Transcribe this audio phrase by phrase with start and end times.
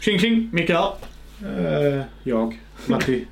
[0.00, 0.92] Tjing tjing, Micke här.
[1.44, 3.26] Eh, jag, Matti.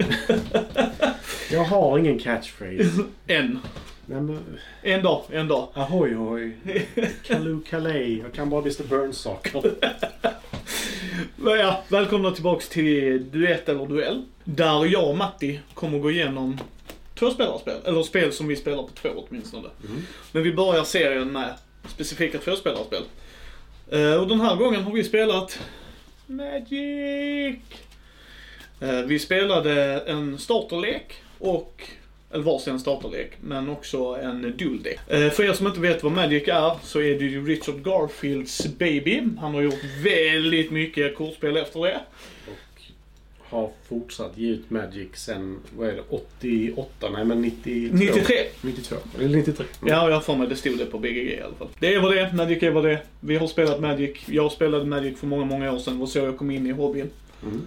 [1.51, 3.05] jag har ingen catchphrase.
[3.27, 3.59] En.
[4.07, 5.69] Nej, men, En dag, en dag.
[5.75, 6.57] ahoy hoj.
[7.27, 8.19] Kaloo kalej.
[8.19, 9.63] Jag kan bara Mr Burns-saker.
[11.37, 14.25] Men Ja, välkomna tillbaks till Duett eller Duell.
[14.45, 16.61] Där jag och Matti kommer gå igenom
[17.15, 17.77] tvåspelarspel.
[17.85, 19.69] Eller spel som vi spelar på två åtminstone.
[19.89, 20.03] Mm.
[20.33, 21.55] Men vi börjar serien med
[21.89, 23.03] specifika tvåspelarspel.
[23.91, 25.59] Eh, och den här gången har vi spelat
[26.29, 27.59] Magic.
[28.81, 31.83] Eh, vi spelade en starterlek och
[32.33, 34.99] eller varsin starterlek, men också en duldek.
[35.07, 38.67] Eh, för er som inte vet vad Magic är, så är det ju Richard Garfields
[38.79, 39.23] baby.
[39.41, 42.01] Han har gjort väldigt mycket kortspel efter det.
[43.51, 47.11] Har fortsatt ge ut Magic sen, vad är det, 88?
[47.13, 47.97] Nej men 92?
[47.97, 48.35] 93.
[48.61, 48.97] 92.
[49.19, 49.67] Eller 93.
[49.83, 49.95] Mm.
[49.95, 51.69] Ja, jag har för mig det stod det på BGG i alla fall.
[51.79, 53.03] Det är vad det är, Magic är vad det är.
[53.21, 54.17] Vi har spelat Magic.
[54.27, 55.95] Jag spelade Magic för många, många år sedan.
[55.95, 57.11] Det var så jag kom in i hobbyn.
[57.43, 57.67] Mm.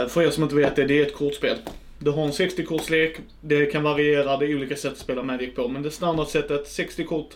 [0.00, 1.56] Eh, För er som inte vet det, det är ett kortspel.
[1.98, 3.12] Du har en 60-kortslek.
[3.40, 5.68] Det kan variera, det är olika sätt att spela Magic på.
[5.68, 7.34] Men det standardsättet, 60 kort.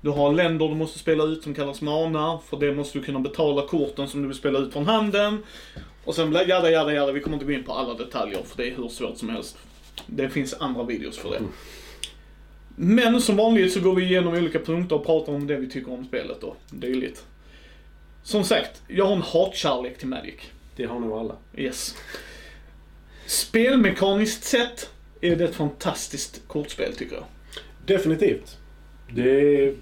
[0.00, 2.38] Du har länder du måste spela ut som kallas mana.
[2.48, 5.38] För det måste du kunna betala korten som du vill spela ut från handen.
[6.04, 7.12] Och sen jada, jada, jada.
[7.12, 9.58] Vi kommer inte gå in på alla detaljer för det är hur svårt som helst.
[10.06, 11.40] Det finns andra videos för det.
[12.76, 15.92] Men som vanligt så går vi igenom olika punkter och pratar om det vi tycker
[15.92, 17.26] om spelet och dylikt.
[18.22, 20.40] Som sagt, jag har en hatkärlek till Magic.
[20.76, 21.36] Det har nog alla.
[21.56, 21.96] Yes.
[23.26, 27.24] Spelmekaniskt sett är det ett fantastiskt kortspel tycker jag.
[27.86, 28.58] Definitivt.
[29.14, 29.74] Det,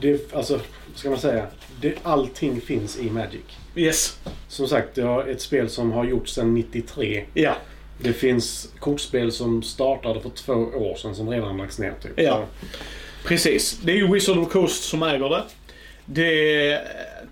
[0.00, 0.60] det alltså,
[0.94, 1.46] ska man säga?
[1.80, 3.40] Det, allting finns i Magic.
[3.76, 4.18] Yes.
[4.48, 7.24] Som sagt, det är ett spel som har gjorts sedan 93.
[7.34, 7.54] Ja.
[8.02, 12.12] Det finns kortspel som startade för två år sedan som redan lagts ner typ.
[12.16, 12.44] Ja.
[13.24, 13.80] Precis.
[13.84, 15.44] Det är ju Wizard of Coast som äger det.
[16.04, 16.80] det.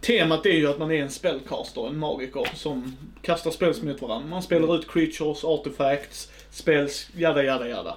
[0.00, 4.28] Temat är ju att man är en spellcaster, en magiker, som kastar spels mot varandra.
[4.28, 7.96] Man spelar ut creatures, artifacts, spells, jada jada jada.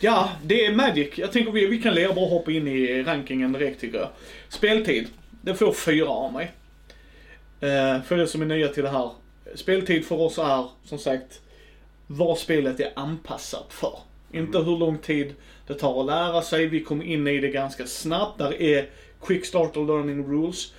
[0.00, 1.18] Ja, det är Magic.
[1.18, 4.08] Jag tänker vi, vi kan leva bara hoppa in i rankingen direkt tycker jag.
[4.48, 5.08] Speltid.
[5.42, 6.52] Det får fyra av mig.
[7.60, 9.10] Eh, för er som är nya till det här.
[9.54, 11.40] Speltid för oss är, som sagt,
[12.06, 13.98] vad spelet är anpassat för.
[14.32, 15.34] Inte hur lång tid
[15.66, 16.66] det tar att lära sig.
[16.66, 18.38] Vi kom in i det ganska snabbt.
[18.38, 18.88] Där är
[19.26, 20.72] Quick Starter Learning Rules.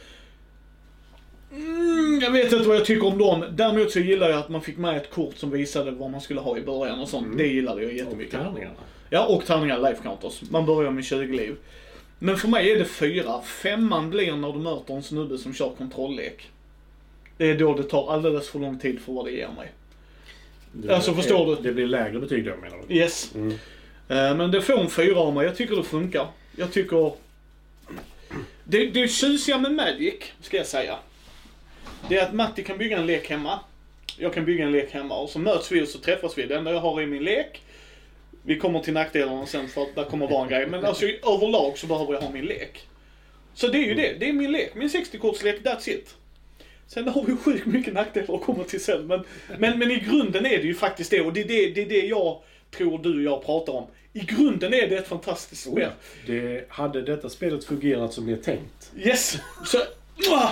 [1.56, 3.46] Mm, jag vet inte vad jag tycker om dem.
[3.52, 6.40] Däremot så gillar jag att man fick med ett kort som visade vad man skulle
[6.40, 7.26] ha i början och sånt.
[7.26, 7.38] Mm.
[7.38, 8.32] Det gillade jag Och jättemycket.
[8.34, 8.74] tärningarna.
[9.10, 10.42] Ja, och tärningar life counters.
[10.50, 11.56] Man börjar med 20 liv.
[12.20, 13.42] Men för mig är det fyra.
[13.42, 16.50] Femman blir när du möter en snubbe som kör kontrolllek.
[17.38, 19.72] Det är då det tar alldeles för lång tid för vad det ger mig.
[20.72, 21.62] Det, Alltså, förstår du?
[21.62, 22.96] Det blir lägre betyg då menar du?
[22.96, 23.36] Yes.
[23.36, 23.52] Mm.
[24.08, 25.46] Eh, Men det får en fyra av mig.
[25.46, 26.28] Jag tycker det funkar.
[26.56, 27.12] Jag tycker...
[28.64, 30.96] Det, det tjusiga med Magic, ska jag säga.
[32.10, 33.60] Det är att Matti kan bygga en lek hemma.
[34.18, 36.46] Jag kan bygga en lek hemma och så möts vi och så träffas vi.
[36.46, 37.62] Det enda jag har är min lek.
[38.44, 40.68] Vi kommer till nackdelarna sen för att där kommer vara en grej.
[40.68, 42.88] Men alltså överlag så behöver jag ha min lek.
[43.54, 44.14] Så det är ju det.
[44.20, 44.76] Det är min lek.
[44.76, 46.16] Min 60-kortslek, that's it.
[46.88, 49.08] Sen har vi sjukt mycket nackdelar att komma till sen.
[49.08, 49.24] Men,
[49.58, 51.22] men, men i grunden är det ju faktiskt det.
[51.22, 52.42] Och det är det, det, är det jag
[52.72, 53.88] tror du och jag pratar om.
[54.14, 55.90] I grunden är det ett fantastiskt spel.
[56.28, 58.92] Det, hade detta spelet fungerat som det är tänkt.
[58.98, 59.38] Yes!
[59.66, 59.78] Så,
[60.30, 60.52] Mwah!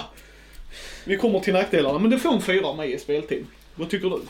[1.05, 3.45] Vi kommer till nackdelarna, men det får en fyra av mig i speltid.
[3.75, 4.21] Vad tycker du?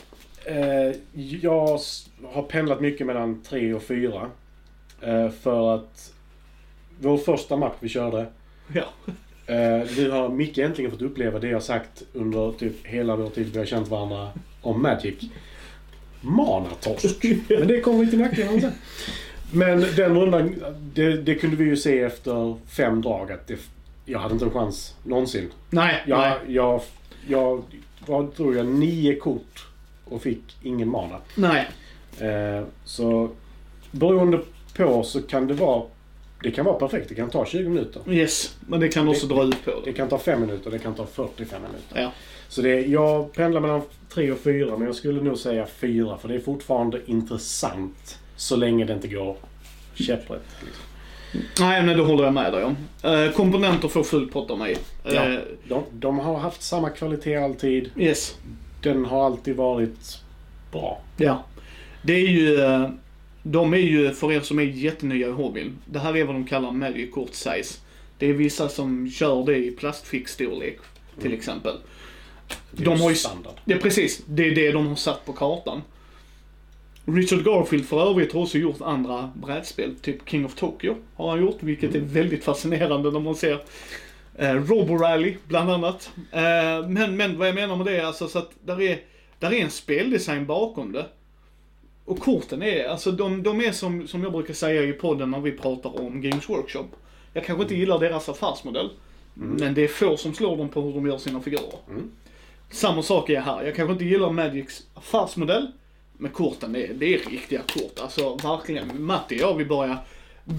[0.44, 0.96] Eh,
[1.42, 1.78] jag
[2.32, 4.30] har pendlat mycket mellan tre och fyra.
[5.00, 6.12] Eh, för att
[7.00, 8.26] vår första match vi körde.
[8.72, 8.84] Ja.
[9.46, 13.46] Eh, nu har Micke äntligen fått uppleva det jag sagt under typ hela vår tid
[13.52, 14.28] vi har känt varandra
[14.62, 15.14] om Magic.
[16.20, 17.24] Manatorsk.
[17.48, 18.72] Men det kommer vi till nackdelarna sen.
[19.52, 20.54] Men den rundan,
[20.94, 23.58] det, det kunde vi ju se efter fem drag att det,
[24.04, 25.50] jag hade inte en chans någonsin.
[25.70, 26.54] Nej, Jag, nej.
[26.54, 26.80] jag,
[27.28, 27.62] jag,
[28.06, 29.66] vad tror jag, nio kort
[30.04, 31.16] och fick ingen mana.
[31.34, 31.68] Nej.
[32.20, 33.30] Eh, så
[33.90, 34.40] beroende
[34.76, 35.82] på så kan det vara
[36.42, 37.08] det kan vara perfekt.
[37.08, 38.02] Det kan ta 20 minuter.
[38.12, 39.92] Yes, men det kan också Det- dra ut på Det det.
[39.92, 40.70] kan ta 5 minuter.
[40.70, 42.00] Det kan ta 45 minuter.
[42.02, 42.12] Ja.
[42.48, 43.82] Så det, jag pendlar mellan
[44.14, 48.56] 3 och 4 men jag skulle nog säga 4 för det är fortfarande intressant så
[48.56, 49.36] länge det inte går
[49.94, 50.42] käpprätt.
[50.64, 50.82] Liksom.
[51.60, 52.76] Nej, men det håller jag med dig om.
[53.02, 54.76] Eh, komponenter får full pott av mig.
[55.04, 55.40] Eh, Ja.
[55.68, 57.90] De, de har haft samma kvalitet alltid.
[57.98, 58.36] Yes.
[58.82, 60.18] Den har alltid varit
[60.72, 61.00] bra.
[61.16, 61.44] Ja.
[62.02, 62.60] Det är ju...
[62.60, 62.88] eh,
[63.42, 66.44] De är ju, för er som är jättenya i hobbyn, det här är vad de
[66.46, 67.78] kallar Magic Kort Size.
[68.18, 70.78] Det är vissa som kör det i plastfickstorlek,
[71.22, 71.74] till exempel.
[72.70, 73.52] Det är De ju har ju- standard.
[73.64, 75.82] Det är precis, det är det de har satt på kartan.
[77.06, 81.40] Richard Garfield för övrigt har också gjort andra brädspel, typ King of Tokyo har han
[81.40, 83.60] gjort, vilket är väldigt fascinerande när man ser
[84.38, 86.10] Eh, Roborally, bland annat.
[86.32, 89.00] Eh, men, men vad jag menar med det är alltså så att där är,
[89.38, 91.06] där är en speldesign bakom det.
[92.04, 95.40] Och korten är, alltså de, de är som, som jag brukar säga i podden när
[95.40, 96.86] vi pratar om Games Workshop.
[97.32, 98.90] Jag kanske inte gillar deras affärsmodell.
[99.34, 101.78] Men det är få som slår dem på hur de gör sina figurer.
[101.90, 102.10] Mm.
[102.70, 103.64] Samma sak är här.
[103.64, 105.72] Jag kanske inte gillar Magics affärsmodell.
[106.18, 108.00] Men korten, det är, det är riktiga kort.
[108.00, 109.04] Alltså verkligen.
[109.04, 109.98] Matti och jag, vi börjar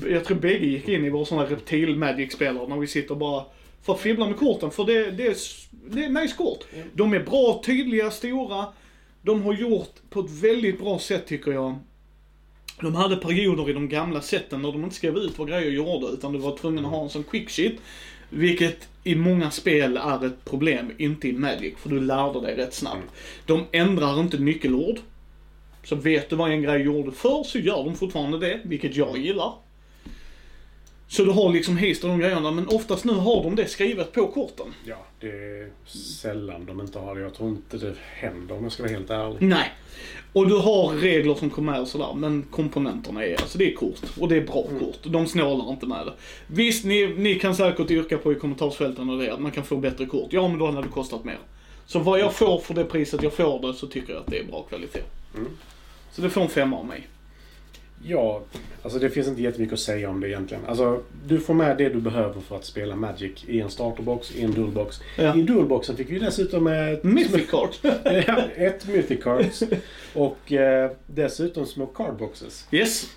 [0.10, 3.46] jag tror bägge gick in i vår sån här reptil Magic-spelare när vi sitter bara
[3.84, 4.72] för att fibbla med korten.
[4.72, 5.36] För det, det, är,
[5.72, 6.64] det är nice kort.
[6.94, 8.66] De är bra, tydliga, stora.
[9.22, 11.76] De har gjort på ett väldigt bra sätt tycker jag.
[12.82, 16.08] De hade perioder i de gamla sätten när de inte skrev ut vad grejer gjorde
[16.08, 17.76] utan du var tvungen att ha en sån quick sheet.
[18.30, 22.74] Vilket i många spel är ett problem, inte i Magic, för du lärde dig rätt
[22.74, 23.12] snabbt.
[23.46, 25.00] De ändrar inte nyckelord.
[25.86, 29.18] Så vet du vad en grej gjorde förr så gör de fortfarande det, vilket jag
[29.18, 29.54] gillar.
[31.08, 34.12] Så du har liksom hist och de grejerna, men oftast nu har de det skrivet
[34.12, 34.66] på korten.
[34.86, 35.70] Ja, det är
[36.22, 37.22] sällan de inte har det.
[37.22, 39.38] Jag tror inte det händer om jag ska vara helt ärlig.
[39.42, 39.72] Nej.
[40.34, 43.76] Och du har regler som kommer med och sådär, men komponenterna är, alltså det är
[43.76, 44.02] kort.
[44.20, 45.00] Och det är bra kort.
[45.04, 46.14] De snålar inte med det.
[46.48, 49.78] Visst, ni, ni kan säkert yrka på i kommentarsfälten och det, att man kan få
[49.78, 50.34] bättre kort.
[50.34, 51.40] Ja, men då hade det kostat mer.
[51.86, 54.40] Så vad jag får för det priset jag får det, så tycker jag att det
[54.40, 55.04] är bra kvalitet.
[55.36, 55.52] Mm.
[56.16, 57.08] Så det får en femma av mig.
[58.04, 58.42] Ja,
[58.82, 60.66] alltså det finns inte jättemycket att säga om det egentligen.
[60.66, 64.42] Alltså, du får med det du behöver för att spela Magic i en starterbox, i
[64.44, 65.00] en dualbox.
[65.18, 65.36] Ja.
[65.36, 67.70] I dualboxen fick vi dessutom ett, Mythic Card.
[68.56, 69.64] Ett Mythic Cards
[70.14, 72.68] och eh, dessutom små cardboxes.
[72.72, 73.10] yes.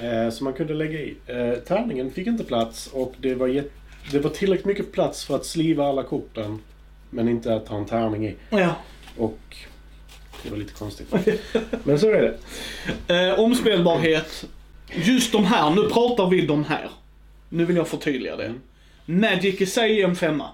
[0.00, 1.16] Eh, som man kunde lägga i.
[1.26, 3.64] Eh, tärningen fick inte plats och det var,
[4.12, 6.58] det var tillräckligt mycket plats för att sliva alla korten.
[7.10, 8.34] Men inte att ha en tärning i.
[8.50, 8.74] Ja.
[9.16, 9.56] Och
[10.42, 11.14] det var lite konstigt.
[11.84, 12.36] Men så är
[13.06, 13.14] det.
[13.14, 14.44] Eh, omspelbarhet.
[14.94, 16.88] Just de här, nu pratar vi de här.
[17.48, 18.54] Nu vill jag förtydliga det.
[19.06, 20.48] Magic i sig är en femma.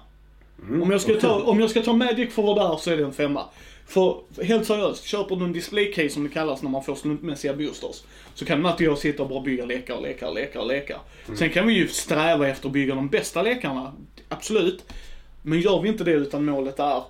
[0.67, 0.81] Mm.
[0.81, 2.97] Om, jag ska ta, om jag ska ta Magic för vad det är så är
[2.97, 3.45] det en femma.
[3.87, 7.53] För helt seriöst, köper du en display case som det kallas när man får slumpmässiga
[7.53, 8.03] boosters.
[8.33, 10.67] Så kan Matt och jag sitta och bara bygga lekar och lekar och lekar och
[10.67, 10.97] lekar.
[11.37, 13.93] Sen kan vi ju sträva efter att bygga de bästa lekarna.
[14.29, 14.85] Absolut.
[15.41, 17.03] Men gör vi inte det utan målet är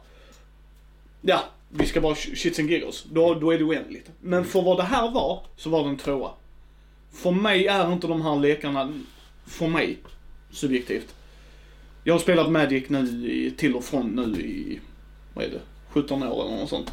[1.22, 3.04] Ja, vi ska bara shits and giggles.
[3.12, 4.12] Då, då är det oändligt.
[4.22, 6.32] Men för vad det här var, så var det en tvåa.
[7.12, 8.94] För mig är inte de här lekarna,
[9.46, 9.98] för mig,
[10.52, 11.16] subjektivt.
[12.04, 13.00] Jag har spelat Magic nu
[13.32, 14.80] i, till och från nu i,
[15.34, 16.92] vad är det, 17 år eller något sånt.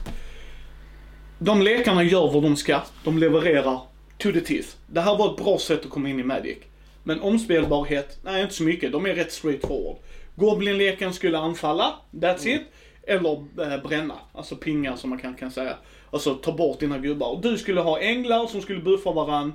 [1.39, 2.81] De lekarna gör vad de ska.
[3.05, 3.81] De levererar
[4.19, 4.69] to the teeth.
[4.87, 6.59] Det här var ett bra sätt att komma in i Magic.
[7.03, 8.93] Men omspelbarhet, nej inte så mycket.
[8.93, 9.97] De är rätt straightforward.
[10.35, 12.63] Goblin-leken skulle anfalla, that's it.
[13.07, 15.77] Eller eh, bränna, alltså pinga som man kan, kan säga.
[16.11, 17.29] Alltså ta bort dina gubbar.
[17.29, 19.53] Och du skulle ha änglar som skulle buffa varann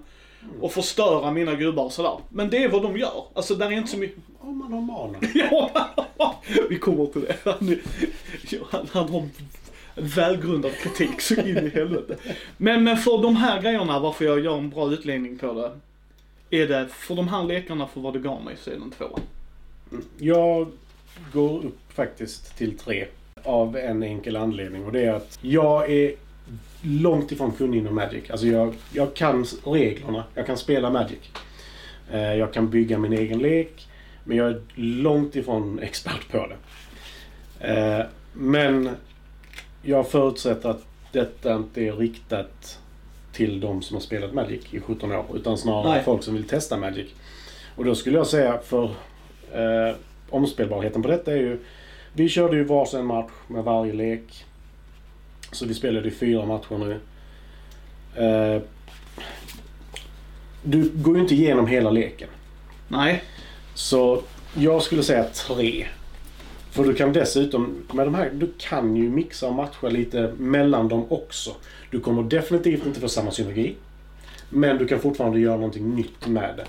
[0.62, 2.18] och förstöra mina gubbar och sådär.
[2.30, 3.24] Men det är vad de gör.
[3.34, 4.18] Alltså där är inte så mycket...
[4.40, 5.18] Om man har mana.
[6.18, 7.36] Ja, vi kommer till det.
[7.44, 7.78] Han,
[8.72, 9.30] han, han har
[9.96, 12.16] välgrundad kritik så in i helvete.
[12.58, 15.72] Men, men för de här grejerna, varför jag gör en bra utläggning på det.
[16.58, 18.92] Är det, för de här lekarna, för vad det gav mig, så är det en
[18.92, 19.20] tvåa.
[20.18, 20.72] Jag
[21.34, 23.08] går upp faktiskt till tre.
[23.44, 26.14] Av en enkel anledning och det är att jag är
[26.82, 28.30] långt ifrån kunnig inom Magic.
[28.32, 30.24] Alltså jag, jag kan reglerna.
[30.36, 31.20] Jag kan spela Magic.
[32.12, 33.88] Eh, Jag kan bygga min egen lek.
[34.24, 36.56] Men jag är långt ifrån expert på det.
[37.74, 38.90] Eh, Men
[39.82, 42.80] jag förutsätter att detta inte är riktat
[43.34, 45.26] till de som har spelat Magic i 17 år.
[45.36, 46.04] Utan snarare Nej.
[46.04, 47.08] folk som vill testa Magic.
[47.76, 48.84] Och då skulle jag säga för
[49.54, 49.96] eh,
[50.30, 51.60] omspelbarheten på detta är ju...
[52.14, 54.46] Vi körde ju varsin match med varje lek.
[55.52, 57.00] Så vi spelade i fyra matcher nu.
[58.26, 58.62] Eh,
[60.64, 62.30] du går ju inte igenom hela leken.
[62.88, 63.24] Nej.
[63.74, 64.22] Så
[64.54, 65.88] jag skulle säga tre.
[66.72, 70.88] För du kan dessutom, med de här, du kan ju mixa och matcha lite mellan
[70.88, 71.56] dem också.
[71.90, 73.76] Du kommer definitivt inte få samma synergi.
[74.50, 76.66] Men du kan fortfarande göra någonting nytt med det.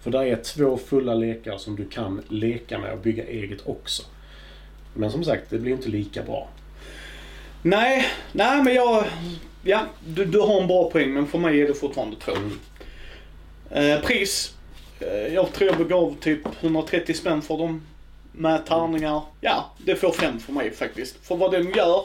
[0.00, 4.02] För där är två fulla lekar som du kan leka med och bygga eget också.
[4.94, 6.48] Men som sagt, det blir inte lika bra.
[7.62, 9.04] Nej, nej men jag...
[9.62, 12.32] Ja, du, du har en bra poäng men för mig är det fortfarande två.
[13.70, 14.54] Eh, pris.
[15.00, 17.86] Eh, jag tror jag begav typ 130 spänn för dem.
[18.32, 19.22] Med tärningar.
[19.40, 21.26] Ja, det får fem för mig faktiskt.
[21.26, 22.04] För vad den gör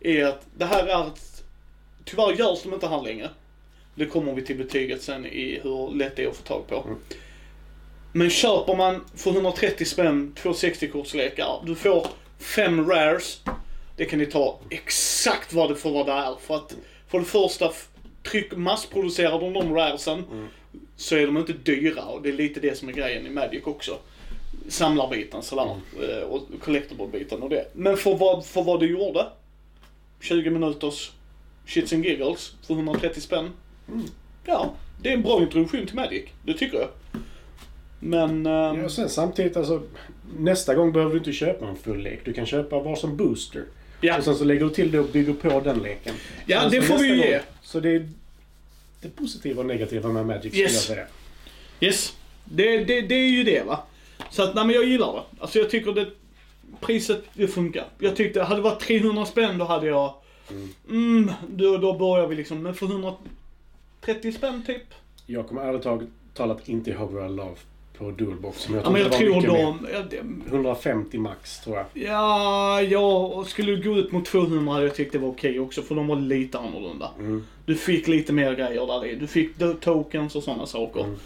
[0.00, 1.42] är att det här är ett...
[2.04, 3.30] Tyvärr görs de inte här längre.
[3.94, 6.84] Det kommer vi till betyget sen i hur lätt det är att få tag på.
[8.12, 12.06] Men köper man för 130 spänn två 60-kortslekar, du får
[12.38, 13.40] fem rares.
[13.96, 16.36] Det kan ni ta exakt vad det får vara där.
[16.40, 16.76] För att
[17.08, 17.72] för det första,
[18.30, 20.24] tryck, massproducerar de de raresen
[20.96, 23.62] så är de inte dyra och det är lite det som är grejen i Magic
[23.64, 23.98] också.
[24.68, 25.76] samlarbiten sådär.
[26.02, 26.28] mm.
[26.30, 27.70] Och collectible-biten och det.
[27.72, 29.26] Men för vad, för vad du gjorde.
[30.20, 31.10] 20 minuters
[31.66, 33.50] shits and giggles för 130 spänn.
[34.44, 36.24] Ja, det är en bra introduktion till Magic.
[36.42, 36.88] Det tycker jag.
[38.00, 38.46] Men...
[38.46, 38.78] Um...
[38.78, 39.82] Ja, och sen samtidigt, alltså,
[40.38, 42.20] nästa gång behöver du inte köpa en full lek.
[42.24, 43.64] Du kan köpa var som booster.
[44.00, 44.18] ja.
[44.18, 46.14] Och sen så lägger du till det och bygger på den leken.
[46.46, 47.40] Ja, Sen det så får vi ju ge.
[47.62, 48.08] Så det är
[49.00, 50.72] det positiva och negativa med Magic skulle Yes.
[50.74, 51.06] jag säga.
[51.80, 52.16] Yes.
[52.44, 53.82] Det, det, det är ju det va.
[54.30, 55.22] Så att, nej men jag gillar det.
[55.42, 56.06] Alltså jag tycker det,
[56.80, 57.84] priset, det funkar.
[57.98, 60.14] Jag tyckte, hade det varit 300 spänn då hade jag,
[60.90, 64.82] mm, då, då börjar vi liksom, men för 130 spänn typ.
[65.26, 67.54] Jag kommer ärligt talat inte ihåg vad jag la
[67.98, 68.68] på Dualbox.
[68.68, 69.48] Men jag Ja men jag tror mer.
[69.48, 71.86] de, det, 150 max tror jag.
[71.94, 75.94] ja, jag skulle gå ut mot 200 hade jag tyckt det var okej också för
[75.94, 77.10] de var lite annorlunda.
[77.18, 77.44] Mm.
[77.66, 79.14] Du fick lite mer grejer där i.
[79.14, 79.50] Du fick
[79.80, 81.00] tokens och sådana saker.
[81.00, 81.16] Mm.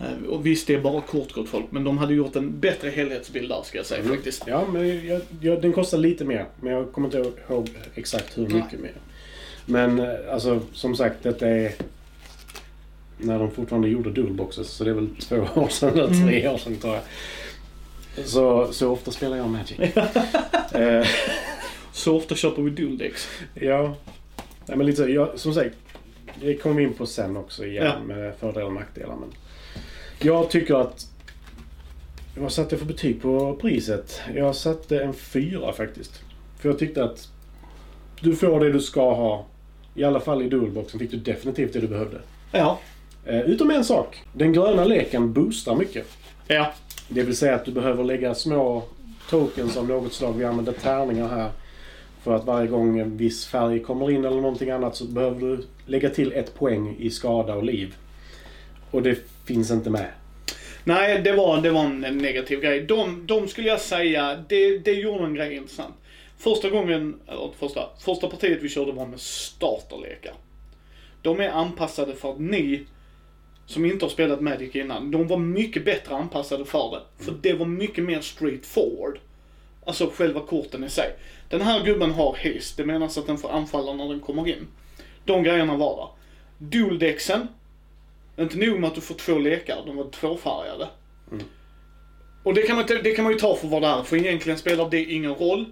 [0.00, 2.90] Eh, Och visst, det är bara kort gott folk, men de hade gjort en bättre
[2.90, 4.14] helhetsbild där ska jag säga Mm.
[4.16, 4.44] faktiskt.
[4.46, 6.46] Ja, men jag, jag, den kostar lite mer.
[6.60, 8.54] Men jag kommer inte ihåg exakt hur Nej.
[8.62, 8.92] mycket mer.
[9.66, 11.72] Men eh, alltså, som sagt, detta är
[13.18, 14.68] när de fortfarande gjorde dualboxes.
[14.70, 16.26] Så det är väl två år sedan eller Mm.
[16.28, 17.02] tre år sedan tror jag.
[18.26, 19.78] Så, så ofta spelar jag Magic.
[20.72, 21.06] eh,
[21.92, 23.28] Så ofta köper vi dual decks.
[23.54, 23.94] ja.
[24.66, 25.76] Nej, men lite så, jag, som sagt.
[26.40, 27.98] Det kommer vi in på sen också igen Ja.
[28.14, 29.16] med fördelar och nackdelar.
[29.16, 29.32] Men
[30.18, 31.06] jag tycker att...
[32.38, 34.20] Vad satte jag för betyg på priset?
[34.34, 36.20] Jag satte en fyra faktiskt.
[36.58, 37.28] För jag tyckte att
[38.20, 39.46] du får det du ska ha.
[39.94, 42.20] I alla fall i dualboxen fick du definitivt det du behövde.
[42.52, 42.78] Ja.
[43.26, 44.22] Eh, utom en sak.
[44.32, 46.06] Den gröna leken boostar mycket.
[46.46, 46.72] Ja.
[47.08, 48.82] Det vill säga att du behöver lägga små
[49.30, 50.32] tokens av något slag.
[50.32, 51.50] Vi använder tärningar här.
[52.22, 55.66] För att varje gång en viss färg kommer in eller någonting annat så behöver du
[55.86, 57.94] lägga till ett poäng i skada och liv.
[58.90, 60.06] Och det finns inte med.
[60.84, 62.80] Nej, det var, det var en negativ grej.
[62.80, 65.94] De, de skulle jag säga, det, det gjorde en grej intressant.
[66.38, 70.34] Första gången, eller första, första partiet vi körde var med starterlekar.
[71.22, 72.86] De är anpassade för att ni,
[73.66, 77.24] som inte har spelat Magic innan, de var mycket bättre anpassade för det.
[77.24, 79.18] För det var mycket mer straight forward.
[79.84, 81.16] Alltså själva korten i sig.
[81.48, 84.66] Den här gubben har haste, det menas att den får anfalla när den kommer in.
[85.24, 86.08] De grejerna var där.
[86.58, 87.48] Dualdexen,
[88.38, 90.88] inte nog med att du får två lekar, de var tvåfärgade.
[92.42, 94.58] Och det kan, man, det kan man ju ta för vad det är, för egentligen
[94.58, 95.64] spelar det ingen roll.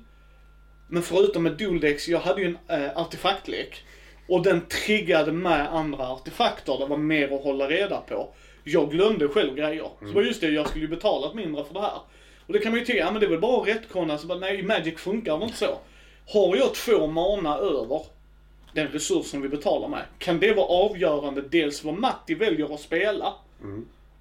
[0.89, 3.83] Men förutom med Dualdex, jag hade ju en äh, artefaktlek.
[4.29, 8.29] Och den triggade med andra artefakter, det var mer att hålla reda på.
[8.65, 9.89] Jag glömde själv grejer.
[10.01, 12.01] Så det var just det, jag skulle ju betalat mindre för det här.
[12.47, 14.27] Och det kan man ju tycka, ja men det är väl bara att retconna, så
[14.27, 15.79] bara, nej Magic funkar det inte så.
[16.29, 18.03] Har jag två mana över,
[18.75, 23.35] den resursen vi betalar med, kan det vara avgörande dels vad Matti väljer att spela.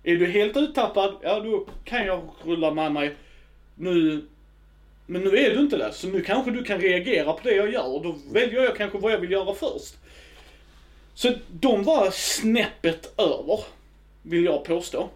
[0.03, 3.15] Är du helt uttappad, ja då kan jag rulla med mig
[3.75, 4.25] nu.
[5.05, 7.73] Men nu är du inte det, så nu kanske du kan reagera på det jag
[7.73, 9.95] gör och då väljer jag kanske vad jag vill göra först.
[11.13, 13.59] Så de var snäppet över,
[14.21, 15.09] vill jag påstå.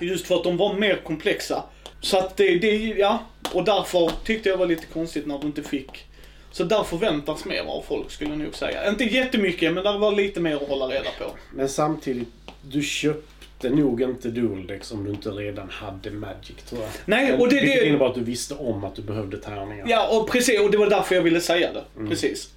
[0.00, 1.64] Just för att de var mer komplexa.
[2.00, 3.18] Så att det, det, ja.
[3.52, 6.06] Och därför tyckte jag var lite konstigt när du inte fick.
[6.52, 8.88] Så där förväntas mer av folk skulle jag nog säga.
[8.88, 11.24] Inte jättemycket, men där var lite mer att hålla reda på.
[11.54, 12.28] Men samtidigt,
[12.62, 16.90] du köpte nog inte Dualdex om du inte redan hade Magic tror jag.
[17.04, 19.86] Nej, och det- Vilket det- innebar att du visste om att du behövde tärningar.
[19.88, 20.60] Ja, och precis.
[20.60, 22.08] Och det var därför jag ville säga det.
[22.08, 22.50] Precis.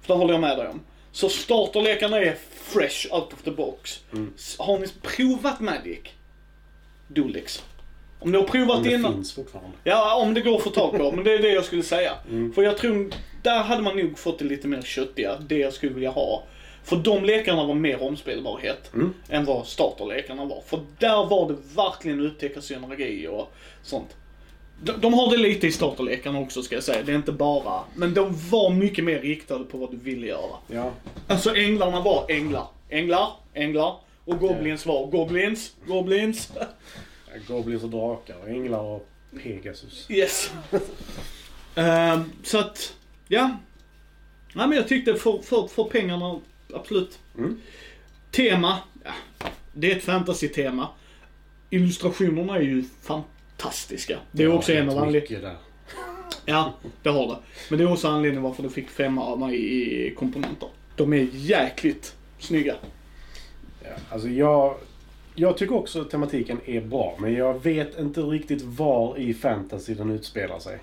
[0.00, 0.80] För det håller jag med dig om.
[1.12, 4.00] Så starterlekarna är fresh out of the box.
[4.36, 5.98] S- Har ni provat Magic?
[7.08, 7.62] Dualdex.
[8.18, 9.14] Om ni har provat Om det innan.
[9.14, 9.72] finns fortfarande.
[9.84, 11.12] Ja, om det går att få tag på.
[11.12, 12.12] Men det är det jag skulle säga.
[12.54, 13.10] För jag tror,
[13.42, 15.36] där hade man nog fått det lite mer köttiga.
[15.48, 16.42] Det jag skulle vilja ha.
[16.86, 18.92] För de lekarna var mer omspelbarhet
[19.28, 20.62] än vad starterlekarna var.
[20.66, 23.52] För där var det verkligen upptäcka synergi och
[23.82, 24.16] sånt.
[24.82, 27.02] De, de har det lite i starterlekarna också ska jag säga.
[27.02, 27.80] Det är inte bara.
[27.94, 30.56] Men de var mycket mer riktade på vad du ville göra.
[30.68, 30.92] Ja.
[31.26, 32.66] Alltså änglarna var änglar.
[32.88, 33.96] Änglar, änglar.
[34.24, 36.52] Och goblins var goblins, goblins.
[37.48, 39.08] Goblins och drakar, och änglar och
[39.42, 40.10] Pegasus.
[40.10, 40.50] Yes.
[41.74, 42.94] Ehm, så att,
[43.28, 43.56] ja.
[44.54, 46.40] Nej men jag tyckte för, för, för pengarna,
[46.74, 47.18] absolut.
[47.38, 47.60] Mm.
[48.30, 49.10] Tema, ja,
[49.72, 50.88] det är ett fantasy-tema.
[51.70, 54.18] Illustrationerna är ju fantastiska.
[54.32, 55.56] Det är också en av anledningarna.
[56.44, 57.38] Ja, det har det.
[57.70, 59.56] Men det är också anledningen varför du fick femma av mig
[60.08, 60.68] i komponenter.
[60.96, 62.74] De är jäkligt snygga.
[63.82, 64.76] Ja, alltså jag,
[65.34, 69.94] jag tycker också att tematiken är bra, men jag vet inte riktigt var i fantasy
[69.94, 70.78] den utspelar sig.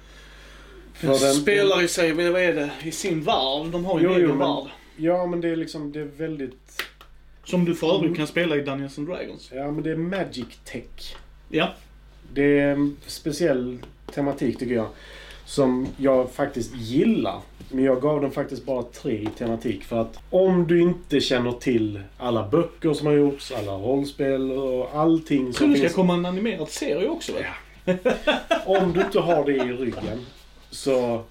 [0.94, 3.66] För Den spelar i sig, vad är det, i sin värld.
[3.72, 4.70] De har ju en egen värld.
[4.98, 6.84] Ja, men det är liksom, det är väldigt...
[7.44, 8.02] Som du för Mm.
[8.02, 9.52] övrigt kan spela i Dungeons and Dragons.
[9.54, 11.16] Ja, men det är magic tech.
[11.50, 11.74] Ja.
[12.34, 13.78] Det är en speciell
[14.14, 14.88] tematik tycker jag.
[15.46, 17.42] Som jag faktiskt gillar.
[17.72, 19.84] Men jag gav den faktiskt bara tre i tematik.
[19.84, 24.96] För att om du inte känner till alla böcker som har gjorts, alla rollspel och
[24.96, 25.96] allting som det ska finns.
[25.96, 27.40] komma en animerad serie också va?
[28.66, 30.26] Om du inte har det i ryggen
[30.70, 31.24] så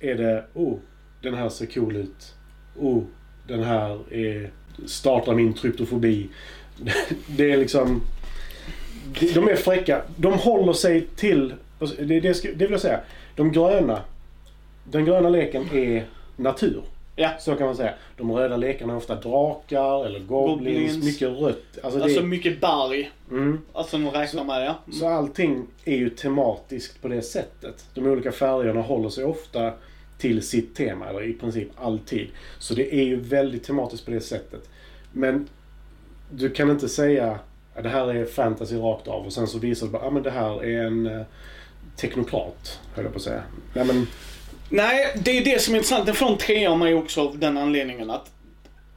[0.00, 0.78] är det oh,
[1.22, 2.34] den här ser cool ut.
[2.78, 3.02] Oh,
[3.48, 4.50] den här är,
[4.86, 6.28] startar min tryptofobi.
[7.26, 8.02] Det är liksom...
[9.34, 10.02] De är fräcka.
[10.16, 11.54] De håller sig till...
[11.98, 13.00] Det, det, ska- det vill jag säga.
[13.36, 14.00] De gröna.
[14.84, 16.04] Den gröna leken är
[16.36, 16.82] natur.
[17.16, 17.30] Ja.
[17.40, 17.94] Så kan man säga.
[18.16, 20.92] De röda lekarna är ofta drakar eller goblins.
[20.92, 21.04] Goblins.
[21.04, 21.78] Mycket rött.
[21.82, 23.10] Alltså det, Alltså mycket berg.
[23.30, 23.60] mm.
[23.72, 24.92] Alltså de räknar med ja.
[24.92, 27.84] Så allting är ju tematiskt på det sättet.
[27.94, 29.72] De olika färgerna håller sig ofta
[30.18, 32.28] till sitt tema, eller i princip alltid.
[32.58, 34.68] Så det är ju väldigt tematiskt på det sättet.
[35.12, 35.48] Men
[36.30, 37.38] du kan inte säga
[37.74, 40.10] att det här är fantasy rakt av och sen så visar du bara att ah,
[40.10, 41.22] men det här är en eh,
[41.96, 43.42] teknokrat, höll jag på att säga.
[43.74, 44.06] Nej, men,
[44.68, 46.06] Nej, det är det som är intressant.
[46.06, 48.30] Den får en trea av mig också av den anledningen att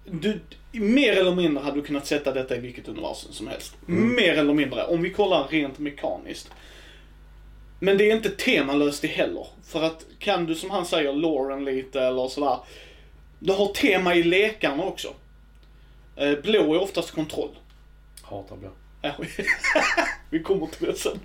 [0.06, 0.40] du,
[0.72, 3.76] mer eller mindre hade du kunnat sätta detta i vilket universum som helst.
[3.86, 6.52] Mer eller mindre, om vi kollar rent mekaniskt.
[7.80, 9.48] Men det är inte temalöst det heller.
[9.68, 12.58] För att kan du som han säger Lauren lite eller sådär.
[13.40, 15.14] Du har tema i lekarna också.
[16.16, 17.50] Eh, Blå är oftast kontroll.
[18.24, 18.70] hatar blå.
[20.30, 21.20] Vi kommer till det sen.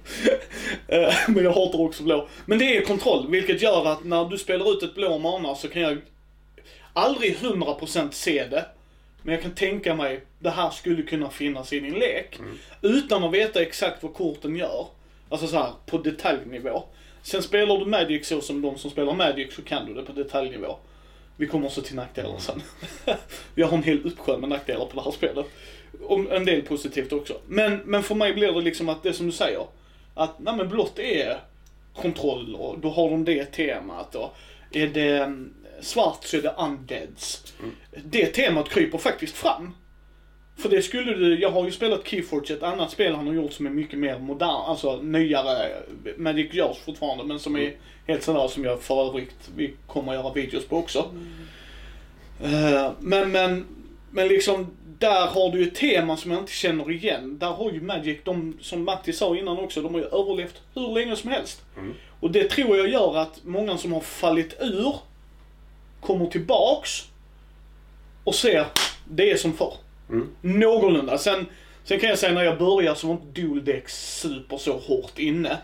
[0.88, 2.28] Eh, Men jag hatar också blå.
[2.47, 5.68] Men det är kontroll, vilket gör att när du spelar ut ett blå mana så
[5.68, 5.99] kan jag
[6.92, 8.64] aldrig 100% se det.
[9.23, 12.38] Men jag kan tänka mig, det här skulle kunna finnas i din lek.
[12.82, 14.87] Utan att veta exakt vad korten gör.
[15.33, 16.85] Alltså så här, på detaljnivå.
[17.23, 20.12] Sen spelar du Magic så som de som spelar Magic så kan du det på
[20.12, 20.77] detaljnivå.
[21.37, 22.62] Vi kommer också till nackdelar sen.
[23.55, 25.47] Vi har en hel uppsjö med nackdelar på det här spelet.
[26.03, 27.35] Och en del positivt också.
[27.47, 29.67] Men, men för mig blir det liksom att det som du säger.
[30.15, 31.41] Att nej men blått är
[31.97, 34.15] kontroll och då har de det temat.
[34.15, 34.37] Och
[34.71, 37.54] är det mm, svart så är det undeads.
[38.04, 39.75] Det temat kryper faktiskt fram.
[40.63, 43.53] För det skulle du, jag har ju spelat Keyforge, ett annat spel han har gjort
[43.53, 45.69] som är mycket mer modern, alltså nyare.
[46.17, 47.73] Magic görs fortfarande men som är
[48.07, 50.99] helt sådär som jag för övrigt, vi kommer att göra videos på också.
[52.43, 53.67] Eh, men, men,
[54.11, 54.67] men liksom,
[54.99, 57.39] där har du ju ett tema som jag inte känner igen.
[57.39, 60.95] Där har ju Magic, de, som Matti sa innan också, de har ju överlevt hur
[60.95, 61.63] länge som helst.
[62.21, 64.95] Och det tror jag gör att många som har fallit ur
[66.01, 67.09] kommer tillbaks
[68.25, 68.67] och ser
[69.05, 69.75] det är som förr.
[70.13, 70.29] Mm.
[70.41, 71.19] Någorlunda.
[71.19, 71.47] Sen,
[71.85, 75.59] sen kan jag säga när jag började så var inte Dual super så hårt inne.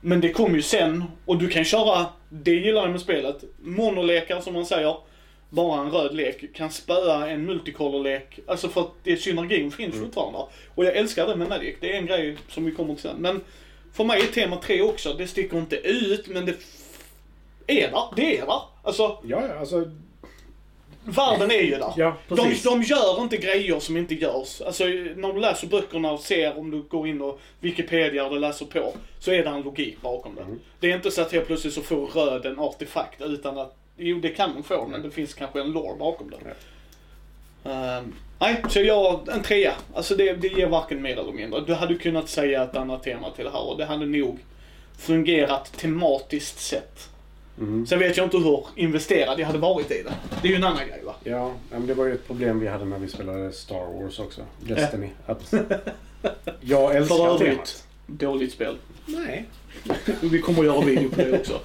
[0.00, 4.40] Men det kom ju sen och du kan köra, det gillar jag med spelet, monolekar
[4.40, 4.96] som man säger.
[5.50, 8.38] Bara en röd lek kan spöa en multicolor-lek.
[8.46, 10.38] Alltså för att det, synergin finns fortfarande.
[10.74, 11.76] Och jag älskar det med Magic.
[11.80, 13.16] Det är en grej som vi kommer till sen.
[13.18, 13.40] Men
[13.92, 15.12] för mig är tema 3 också.
[15.12, 16.56] Det sticker inte ut men det
[17.66, 18.04] är där.
[18.16, 18.60] Det är där.
[18.82, 19.90] Alltså Ja, ja, alltså...
[21.06, 21.92] världen är ju där.
[21.96, 22.62] Ja, de, precis.
[22.62, 24.60] de gör inte grejer som inte görs.
[24.60, 28.66] Alltså när du läser böckerna och ser om du går in och Wikipedia och läser
[28.66, 28.92] på.
[29.18, 30.42] Så är det en logik bakom det.
[30.42, 30.60] Mm.
[30.80, 34.20] Det är inte så att helt plötsligt så får röd en artefakt utan att, jo
[34.20, 36.54] det kan man få men det finns kanske en lore bakom det.
[37.70, 39.72] Ehm, nej, så jag, en trea.
[39.94, 41.60] Alltså det, det ger varken mer eller mindre.
[41.60, 44.38] Du hade kunnat säga ett annat tema till det här och det hade nog
[44.98, 47.08] fungerat tematiskt sett.
[47.58, 47.86] Mm.
[47.86, 50.12] Sen vet jag inte hur investerad jag hade varit i det.
[50.42, 51.14] Det är ju en annan grej va?
[51.24, 51.32] Ja,
[51.70, 54.40] ja, men det var ju ett problem vi hade när vi spelade Star Wars också.
[54.60, 55.08] Destiny.
[55.26, 55.54] Att
[56.60, 57.86] jag För älskar övrigt, temat.
[58.06, 58.76] dåligt spel.
[59.06, 59.44] Nej.
[60.22, 61.60] Vi kommer att göra video på det också.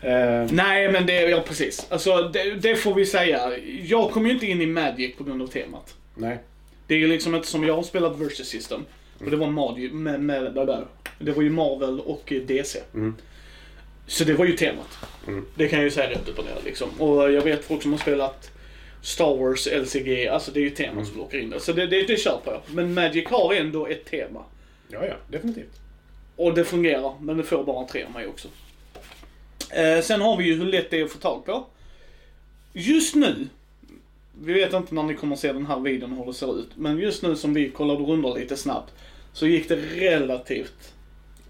[0.00, 1.86] Eh, Nej, men det, ja precis.
[1.90, 3.58] Alltså, det, det får vi säga.
[3.82, 5.94] Jag kom ju inte in i Magic på grund av temat.
[6.14, 6.38] nej.
[6.86, 8.84] Det är ju liksom inte som jag har spelat Versus System.
[9.24, 10.84] Och det var Magic, med, med, med, med,
[11.18, 12.78] det var ju Marvel och eh, DC.
[12.94, 13.14] Mm.
[14.08, 14.98] Så det var ju temat.
[15.26, 15.46] Mm.
[15.54, 16.88] Det kan jag ju säga rätt upp och ner liksom.
[17.00, 18.50] Och jag vet folk som har spelat
[19.02, 21.06] Star Wars, LCG, alltså det är ju teman Mm.
[21.06, 21.60] som lockar in det.
[21.60, 22.60] Så det, det, det köper jag.
[22.74, 24.44] Men Magic har ändå ett tema.
[24.88, 25.14] Ja, ja.
[25.30, 25.80] Definitivt.
[26.36, 28.48] Och det fungerar, men det får bara en tre av mig också.
[29.70, 31.66] Eh, sen har vi ju hur lätt det är att få tag på.
[32.72, 33.48] Just nu,
[34.42, 36.98] vi vet inte när ni kommer se den här videon hur det ser ut, men
[36.98, 38.92] just nu som vi kollade runder lite snabbt,
[39.32, 40.94] så gick det relativt...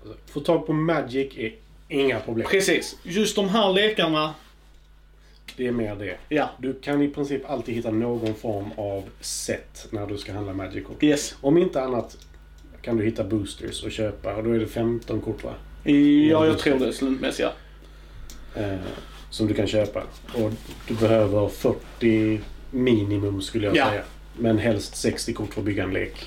[0.03, 1.55] Alltså, Få tag på Magic är
[1.89, 2.47] inga problem.
[2.51, 4.35] Precis, just de här lekarna,
[5.57, 6.17] Det är mer det.
[6.29, 10.53] ja, Du kan i princip alltid hitta någon form av set när du ska handla
[10.53, 11.03] Magic-kort.
[11.03, 11.35] yes.
[11.41, 12.17] Om inte annat
[12.83, 15.55] kan du hitta boosters och köpa och då är det 15 kort va?
[16.31, 17.53] Ja, jag tror det slumpmässiga.
[18.57, 18.75] Eh,
[19.31, 20.03] som du kan köpa.
[20.35, 20.53] Och
[20.89, 23.89] du behöver 40 minimum skulle jag Ja.
[23.91, 24.03] säga.
[24.39, 26.27] Men helst 60 kort för att bygga en lek.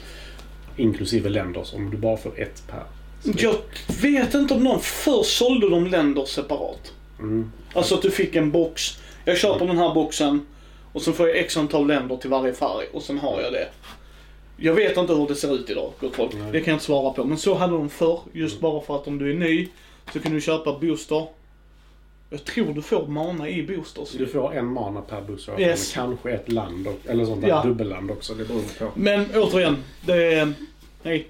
[0.78, 2.84] Inklusive länder, så om du bara får ett per.
[3.24, 3.56] Jag
[4.02, 4.80] vet inte om någon...
[4.80, 6.94] Förr sålde de länder separat.
[7.20, 7.52] Mm.
[7.74, 8.98] Alltså att du fick en box.
[9.26, 10.46] Jag köper den här boxen
[10.94, 13.68] och så får jag x antal länder till varje färg och sen har jag det.
[14.58, 16.34] Jag vet inte hur det ser ut idag, gott folk.
[16.34, 16.52] Nej.
[16.52, 17.24] Det kan jag inte svara på.
[17.24, 18.20] Men så hade de förr.
[18.34, 18.62] Just Mm.
[18.72, 19.68] bara för att om du är ny
[20.14, 21.28] så kan du köpa booster.
[22.30, 24.12] Jag tror du får mana i boosters.
[24.12, 25.62] Du får en mana per booster.
[25.62, 25.92] Yes.
[25.94, 27.64] Kanske ett land, och, eller sånt där Ja.
[27.64, 28.34] dubbelland också.
[28.34, 28.92] Det beror på.
[28.96, 30.54] Men återigen, det är...
[31.04, 31.28] Nej.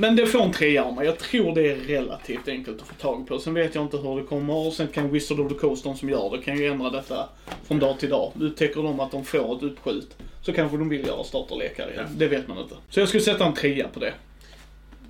[0.00, 1.06] Men det får en trea av mig.
[1.06, 3.38] Jag tror det är relativt enkelt att få tag på.
[3.38, 5.96] Sen vet jag inte hur det kommer och sen kan Wizard of the Coast, de
[5.96, 7.28] som gör det, kan ju ändra detta
[7.64, 8.32] från dag till dag.
[8.40, 12.04] Upptäcker de att de får ett uppskjut så kanske de vill göra starterlekar igen.
[12.08, 12.14] Ja.
[12.18, 12.74] Det vet man inte.
[12.90, 14.12] Så jag skulle sätta en trea på det.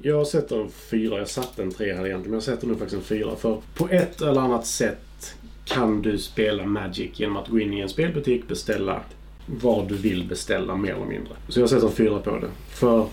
[0.02, 1.18] Jag sätter en fyra.
[1.18, 3.36] Jag satte en tre här egentligen, men jag sätter nu faktiskt en fyra.
[3.36, 7.80] För på ett eller annat sätt kan du spela Magic genom att gå in i
[7.80, 9.00] en spelbutik, beställa
[9.46, 11.32] vad du vill beställa mer eller mindre.
[11.48, 12.50] Så jag sätter en fyra på det.
[12.70, 13.06] För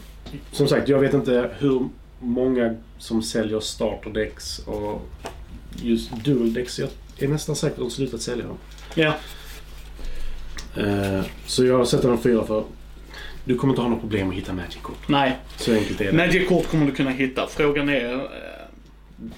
[0.51, 5.01] som sagt, jag vet inte hur många som säljer starterdecks och
[5.83, 6.79] just dual decks.
[6.79, 8.57] Jag är nästan säker på att de slutat sälja dem.
[8.95, 9.13] Ja.
[10.77, 12.63] Eh, Så jag sätter en fyra för
[13.45, 15.07] du kommer inte ha något problem att hitta Magic-kort.
[15.07, 15.37] Nej.
[15.57, 16.13] Så enkelt är det.
[16.17, 17.47] Magic-kort kommer du kunna hitta.
[17.47, 18.13] Frågan är...
[18.13, 18.19] eh,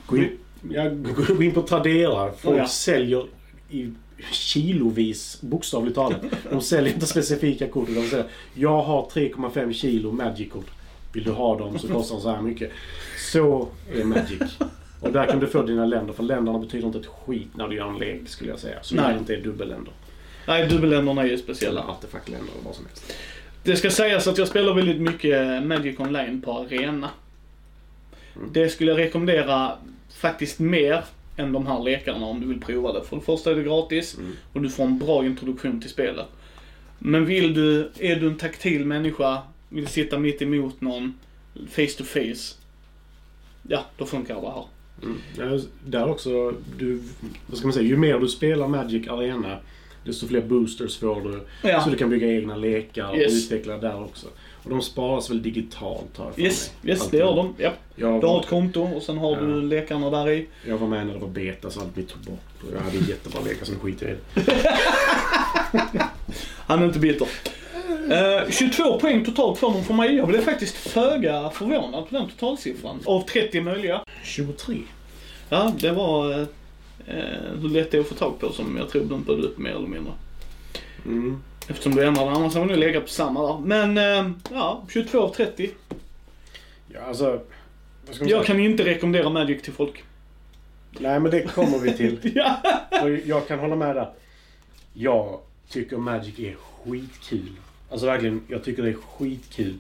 [0.05, 0.29] Gå in,
[0.71, 0.89] ja,
[1.35, 2.31] gå in på Tradera.
[2.31, 2.67] Folk Ja.
[2.67, 3.25] säljer
[3.69, 3.91] i
[4.31, 6.21] kilovis, bokstavligt talat.
[6.51, 7.87] De säljer inte specifika kort.
[7.87, 10.65] De säger jag har 3,5 kilo Magic-kort.
[11.13, 12.71] Vill du ha dem så kostar de så här mycket.
[13.31, 14.41] Så är Magic.
[15.01, 16.13] Och där kan du få dina länder.
[16.13, 18.77] För länderna betyder inte ett skit när du gör en lek skulle jag säga.
[18.81, 19.13] Så Nej.
[19.13, 19.93] det inte är dubbelländer.
[20.47, 21.81] Nej, dubbelländerna är ju Eller speciella.
[21.81, 23.13] artefaktländer eller vad som helst.
[23.63, 27.09] Det ska sägas att jag spelar väldigt mycket Magic Online på Arena.
[28.35, 28.49] Mm.
[28.53, 29.71] Det skulle jag rekommendera
[30.19, 31.03] faktiskt mer
[31.37, 33.03] än de här lekarna om du vill prova det.
[33.03, 34.31] För det första är det gratis Mm.
[34.53, 36.25] och du får en bra introduktion till spelet.
[36.99, 39.37] Men vill du, är du en taktil människa,
[39.69, 41.13] vill sitta mitt emot någon
[41.69, 42.55] face to face.
[43.67, 44.65] Ja, då funkar det här.
[45.03, 45.61] Mm.
[45.85, 47.01] Där också, du,
[47.47, 49.57] vad ska man säga, ju mer du spelar Magic Arena
[50.05, 51.41] desto fler boosters får du.
[51.69, 51.81] Ja.
[51.83, 53.45] Så du kan bygga egna lekar och Yes.
[53.45, 54.27] utveckla där också.
[54.63, 56.91] Och de sparas väl digitalt har jag för Yes, mig.
[56.91, 57.19] yes det Alltid.
[57.19, 57.53] gör de.
[57.57, 57.73] Ja.
[57.95, 59.41] Jag Du har var, ett konto och sen har Ja.
[59.41, 60.47] du lekarna där i.
[60.67, 62.63] jag var med när det var beta så allt vi tog bort.
[62.63, 64.41] Och jag hade jättebra lekar som skiter i det.
[66.67, 67.27] Han är inte bitter.
[67.89, 70.15] Eh, 22 poäng totalt får de från mig.
[70.15, 72.99] Jag blev faktiskt föga förvånad på den totalsiffran.
[73.05, 74.03] Av 30 möjliga.
[74.23, 74.77] 23.
[75.49, 76.47] Ja, det var eh,
[77.07, 79.71] eh, hur lätt det är att få tag på som jag tror bumpade upp mer
[79.71, 80.13] eller mindre.
[81.05, 81.41] Mm.
[81.67, 83.59] Eftersom du ändrade, annars hade vi nog legat på samma där.
[83.59, 85.69] Men eh, ja, 22 av 30.
[86.93, 87.41] Ja, alltså...
[88.05, 90.03] Vad ska man Jag kan inte rekommendera Magic till folk.
[90.99, 92.19] Nej, men det kommer vi till.
[92.35, 92.61] ja.
[93.25, 94.09] Jag kan hålla med där.
[94.93, 97.51] Jag tycker Magic är skitkul.
[97.91, 99.73] Alltså verkligen, jag tycker det är skitkul.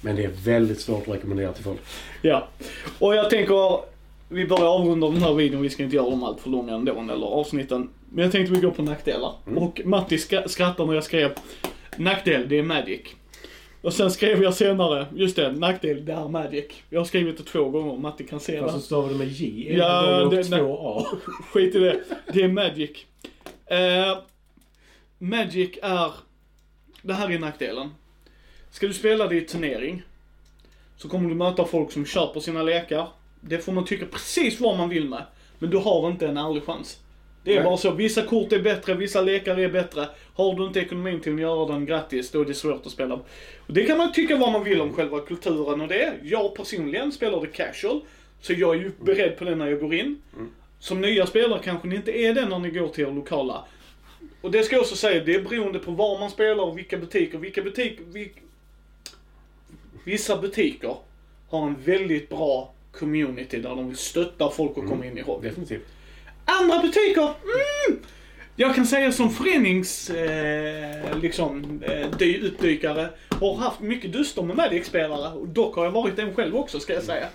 [0.00, 1.80] Men det är väldigt svårt att rekommendera till folk.
[2.22, 2.48] ja.
[2.98, 3.80] Och jag tänker,
[4.28, 5.62] vi börjar avrunda den här videon.
[5.62, 7.88] Vi ska inte göra dem allt för långa ändå, eller avsnitten.
[8.12, 9.32] Men jag tänkte vi går på nackdelar.
[9.46, 9.58] Mm.
[9.62, 11.32] Och Matti skrattar när jag skrev
[11.96, 13.00] nackdel, det är Magic.
[13.82, 16.64] Och sen skrev jag senare, just det, nackdel, det är Magic.
[16.90, 18.80] Jag har skrivit det två gånger, Matti kan se Fast det.
[18.80, 21.16] så stavar du med J en Ja, gång och det- två A.
[21.52, 22.00] Skit i det.
[22.32, 22.90] Det är Magic.
[23.66, 24.18] Eh,
[25.18, 26.12] Magic är...
[27.02, 27.94] Det här är nackdelen.
[28.70, 30.02] Ska du spela det i turnering
[30.96, 33.08] så kommer du möta folk som köper sina lekar.
[33.40, 35.24] Det får man tycka precis vad man vill med.
[35.58, 36.98] Men du har inte en ärlig chans.
[37.44, 37.64] Det är Nej.
[37.64, 37.90] bara så.
[37.90, 40.08] Vissa kort är bättre, vissa lekar är bättre.
[40.34, 43.14] Har du inte ekonomin till att göra den gratis, då är det svårt att spela.
[43.14, 46.14] Och det kan man tycka vad man vill om själva kulturen och det.
[46.22, 48.00] Jag personligen spelar det casual.
[48.40, 50.22] Så jag är ju beredd på det när jag går in.
[50.78, 53.64] Som nya spelare kanske ni inte är det när ni går till er lokala.
[54.40, 56.96] Och det ska jag också säga, det är beroende på var man spelar och vilka
[56.96, 57.38] butiker.
[57.38, 58.04] Vilka butiker...
[58.04, 58.28] Vil...
[60.04, 60.96] Vissa butiker
[61.48, 65.50] har en väldigt bra community där de vill stötta folk och komma in i hobbyn.
[65.50, 65.86] Definitivt.
[66.44, 68.02] Andra butiker, mm,
[68.56, 74.56] jag kan säga som förenings, eh, liksom, eh, dy, utdykare, har haft mycket duster med
[74.56, 75.32] Magic-spelare.
[75.34, 77.28] Och dock har jag varit en själv också, ska jag säga.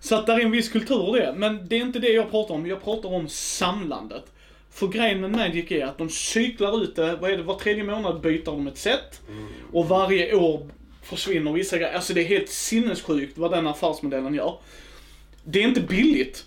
[0.00, 1.34] Så att där är en viss kultur det.
[1.36, 2.66] Men det är inte det jag pratar om.
[2.66, 4.24] Jag pratar om samlandet.
[4.72, 7.84] För grejen med Magic är att de cyklar ut det, vad är det, var tredje
[7.84, 9.20] månad byter de ett set.
[9.72, 10.68] Och varje år
[11.02, 11.94] försvinner vissa grejer.
[11.94, 14.58] Alltså det är helt sinnessjukt vad den affärsmodellen gör.
[15.44, 16.46] Det är inte billigt.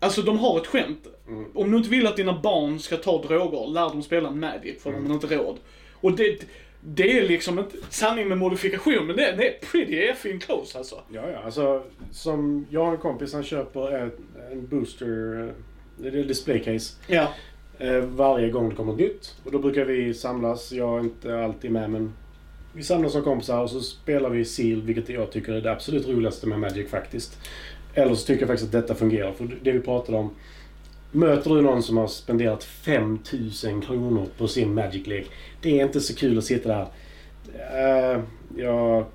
[0.00, 1.06] Alltså de har ett skämt.
[1.54, 4.92] Om du inte vill att dina barn ska ta droger, lär dem spela Magic för
[4.92, 5.56] de har inte råd.
[5.92, 6.46] Och det,
[6.80, 11.00] det är liksom inte sanning med modifikation, men det, det är pretty effing close alltså.
[11.12, 11.38] Ja, ja.
[11.38, 14.12] Alltså, som jag har en kompis, han köper en,
[14.52, 15.54] en booster,
[16.04, 17.28] eh, det är display case, Ja.
[17.78, 19.34] eh, varje gång det kommer ett nytt.
[19.44, 20.72] Och då brukar vi samlas.
[20.72, 22.12] Jag är inte alltid med, men
[22.72, 26.08] vi samlas som kompisar och så spelar vi Seal, vilket jag tycker är det absolut
[26.08, 27.38] roligaste med Magic faktiskt.
[27.94, 29.32] Eller så tycker jag faktiskt att detta fungerar.
[29.32, 30.30] För det vi pratade om.
[31.14, 35.30] Möter du någon som har spenderat 5000 kronor på sin Magic-lek.
[35.60, 36.86] Det är inte så kul att sitta där.
[38.16, 38.22] Uh,
[38.56, 39.06] jag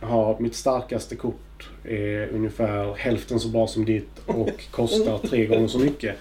[0.00, 1.53] har mitt starkaste kort
[1.84, 6.16] är ungefär hälften så bra som ditt och kostar tre gånger så mycket.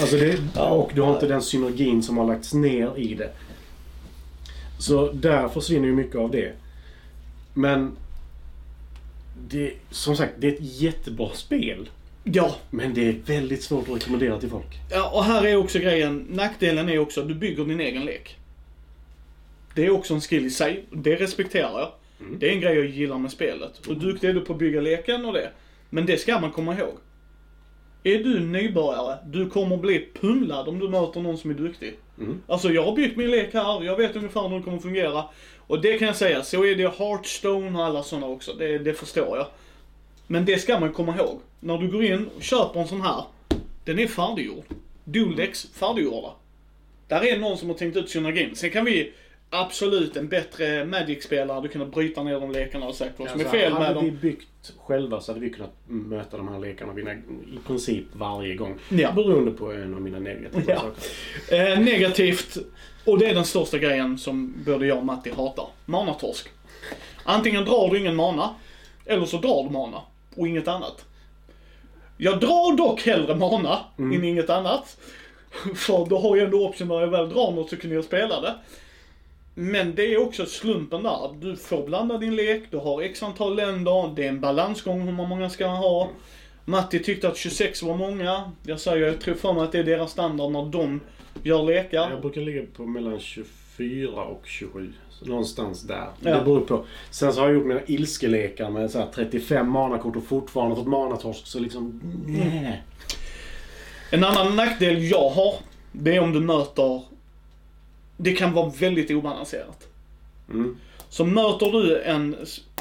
[0.00, 3.30] Alltså det, och du har inte den synergin som har lagts ner i det.
[4.78, 6.52] Så där försvinner ju mycket av det.
[7.54, 7.96] Men
[9.48, 11.88] det, som sagt, det är ett jättebra spel.
[12.24, 12.56] Ja.
[12.70, 14.78] Men det är väldigt svårt att rekommendera till folk.
[14.90, 16.26] Ja, och här är också grejen.
[16.30, 18.36] Nackdelen är också att du bygger din egen lek.
[19.74, 20.84] Det är också en skill i sig.
[20.90, 21.92] Det respekterar jag.
[22.26, 22.38] Mm.
[22.38, 23.86] Det är en grej jag gillar med spelet.
[23.86, 25.50] Och duktig är du på att bygga leken och det.
[25.90, 26.94] Men det ska man komma ihåg.
[28.04, 31.98] Är du nybörjare, du kommer bli pumlad om du möter någon som är duktig.
[32.18, 32.42] Mm.
[32.46, 35.24] Alltså jag har byggt min lek här, jag vet ungefär hur den kommer fungera.
[35.66, 38.52] Och det kan jag säga, så är det Hearthstone och alla sådana också.
[38.52, 39.46] Det, det förstår jag.
[40.26, 41.40] Men det ska man komma ihåg.
[41.60, 43.24] När du går in och köper en sån här,
[43.84, 44.64] den är färdiggjord.
[45.04, 46.30] Dualdex färdiggjorda.
[47.08, 48.56] Där är någon som har tänkt ut synergin.
[48.56, 49.12] Sen kan vi
[49.52, 53.44] absolut en bättre Magic-spelare hade kunnat bryta ner de lekarna och sagt vad som är
[53.44, 54.04] Alltså, fel med hade dem.
[54.04, 58.04] vi byggt själva så hade vi kunnat möta de här lekarna och vinna i princip
[58.12, 58.78] varje gång.
[58.88, 59.12] Ja.
[59.12, 60.78] Beroende på en av mina negativa Ja.
[60.80, 61.72] saker.
[61.72, 62.56] Eh, negativt,
[63.04, 65.66] och det är den största grejen som både jag och Matti hatar.
[65.86, 66.48] Manatorsk.
[67.24, 68.54] Antingen drar du ingen mana,
[69.06, 70.02] eller så drar du mana
[70.36, 71.04] och inget annat.
[72.16, 74.96] Jag drar dock hellre mana än inget annat.
[75.74, 78.40] För då har jag ändå option när jag väl drar något så kunde jag spela
[78.40, 78.54] det.
[79.54, 81.34] Men det är också slumpen där.
[81.40, 85.12] Du får blanda din lek, du har x antal länder, det är en balansgång hur
[85.12, 86.10] många ska man ha.
[86.64, 88.52] Matti tyckte att 26 var många.
[88.66, 91.00] Jag säger, jag tror för mig att det är deras standard när de
[91.42, 92.10] gör lekar.
[92.10, 94.92] Jag brukar ligga på mellan 24 och 27.
[95.10, 96.08] Så någonstans där.
[96.20, 96.38] Ja.
[96.38, 96.84] Det beror på.
[97.10, 100.86] Sen så har jag gjort mina ilskelekar med så här 35 manakort och fortfarande fått
[100.86, 101.46] manatorsk.
[101.46, 102.00] Så liksom...
[102.26, 102.82] Nej.
[104.10, 105.54] En annan nackdel jag har,
[105.92, 107.11] det är om du möter...
[108.22, 109.88] Det kan vara väldigt obalanserat.
[110.50, 110.76] Mm.
[111.08, 112.36] Så möter du en...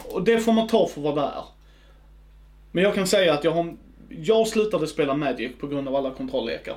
[0.10, 1.44] Och det får man ta för vad det är.
[2.72, 3.76] Men jag kan säga att jag har...
[4.10, 6.76] Jag slutade spela Magic på grund av alla kontrolllekar.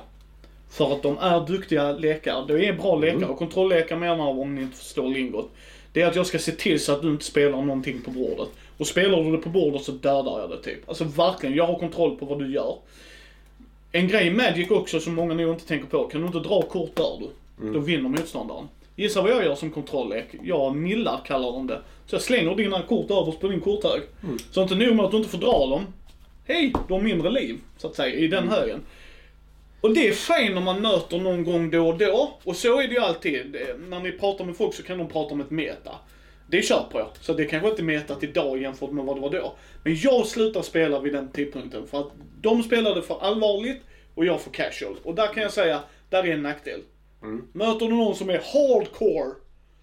[0.69, 2.45] För att de är duktiga lekar.
[2.47, 3.27] Det är bra lekar.
[3.27, 5.51] Och kontrolllekar menar jag, om ni inte förstår lingot.
[5.93, 8.49] Det är att jag ska se till så att du inte spelar någonting på bordet.
[8.77, 10.89] Och spelar du det på bordet så dödar jag det typ.
[10.89, 12.77] Alltså verkligen, jag har kontroll på vad du gör.
[13.91, 16.03] En grej i Magic också som många nog inte tänker på.
[16.03, 17.29] Kan du inte dra kort dör du.
[17.73, 18.67] Då vinner motståndaren.
[18.95, 20.27] Gissa vad jag gör som kontrolllek?
[20.43, 21.81] Jag millar kallar de det.
[22.05, 24.01] Så jag slänger dina kort överst på din korthög.
[24.51, 25.85] Så inte nog med att du inte får dra dem.
[26.47, 28.81] Hej, du har mindre liv, så att säga, i den högen.
[29.81, 32.33] Och det är fint om man möter någon gång då och då.
[32.43, 33.55] Och så är det ju alltid.
[33.89, 35.91] När ni pratar med folk så kan de prata om ett meta.
[36.49, 37.07] Det köper jag.
[37.21, 39.53] Så det kanske inte är metat idag jämfört med vad det var då.
[39.83, 41.87] Men jag slutar spela vid den tidpunkten.
[41.87, 43.81] För att de spelade för allvarligt
[44.15, 44.95] och jag för casual.
[45.03, 46.81] Och där kan jag säga, där är en nackdel.
[47.53, 49.31] Möter du någon som är hardcore.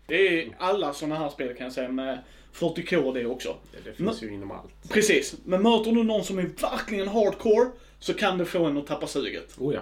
[0.06, 2.18] Det är alla sådana här spel kan jag säga med
[2.54, 3.56] 40k det också.
[3.72, 4.88] Det, det finns ju inom allt.
[4.88, 5.34] Precis.
[5.44, 9.06] Men möter du någon som är verkligen hardcore så kan det få en att tappa
[9.06, 9.54] suget.
[9.58, 9.80] Oh ja.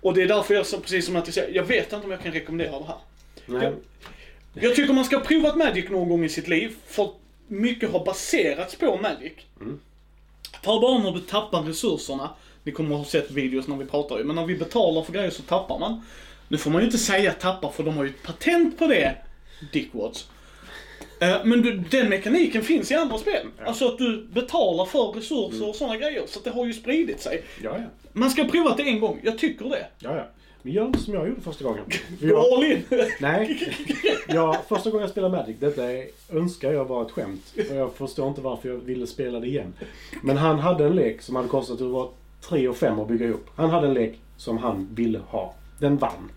[0.00, 2.22] Och det är därför jag, precis som att jag säger, jag vet inte om jag
[2.22, 2.98] kan rekommendera det här.
[3.46, 3.72] Nej.
[4.54, 7.10] Jag tycker man ska ha provat Magic någon gång i sitt liv, för
[7.46, 9.32] mycket har baserats på Magic.
[10.62, 12.30] Ta bara när du tappar resurserna.
[12.62, 15.12] Ni kommer att ha sett videos när vi pratar ju, men när vi betalar för
[15.12, 16.02] grejer så tappar man.
[16.48, 19.16] Nu får man ju inte säga tappa, för de har ju ett patent på det,
[19.72, 20.28] Dickwads.
[21.20, 23.46] Eh, Men du, den mekaniken finns i andra spel.
[23.66, 26.22] Alltså att du betalar för resurser och sådana grejer.
[26.26, 27.42] Så det har ju spridit sig.
[27.62, 27.84] Ja, ja.
[28.12, 29.86] Man ska ha provat det en gång, jag tycker det.
[29.98, 30.26] Ja, ja.
[30.62, 31.84] Men gör inte som jag gjorde första gången.
[32.20, 32.82] Gå all in.
[33.20, 33.72] nej.
[34.28, 37.54] Jag, första gången jag spelade Magic, detta är, önskar jag var ett skämt.
[37.70, 39.74] Och jag förstår inte varför jag ville spela det igen.
[40.22, 42.10] Men han hade en lek som hade kostat, det var
[42.48, 43.46] 3 och 5 att bygga ihop.
[43.56, 45.54] Han hade en lek som han ville ha.
[45.80, 46.30] Den vann.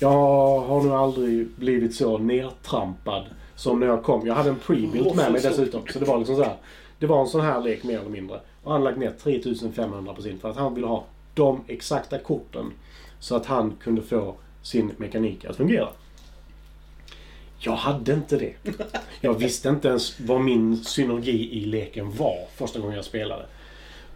[0.00, 4.26] Jag har nog aldrig blivit så nertrampad som när jag kom.
[4.26, 5.82] Jag hade en pre-built med mig dessutom.
[5.92, 6.56] Så det var liksom så här.
[6.98, 8.40] Det var en sån här lek mer eller mindre.
[8.62, 12.72] Och han lagt ner 3500 på sin för att han ville ha de exakta korten.
[13.18, 15.88] Så att han kunde få sin mekanik att fungera.
[17.58, 18.54] Jag hade inte det.
[19.20, 23.46] Jag visste inte ens vad min synergi i leken var första gången jag spelade.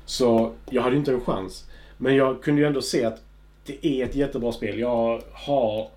[0.06, 1.64] Så jag hade inte en chans.
[1.96, 3.20] Men jag kunde ju ändå se att
[3.66, 4.78] det är ett jättebra spel.
[4.78, 5.88] Jag har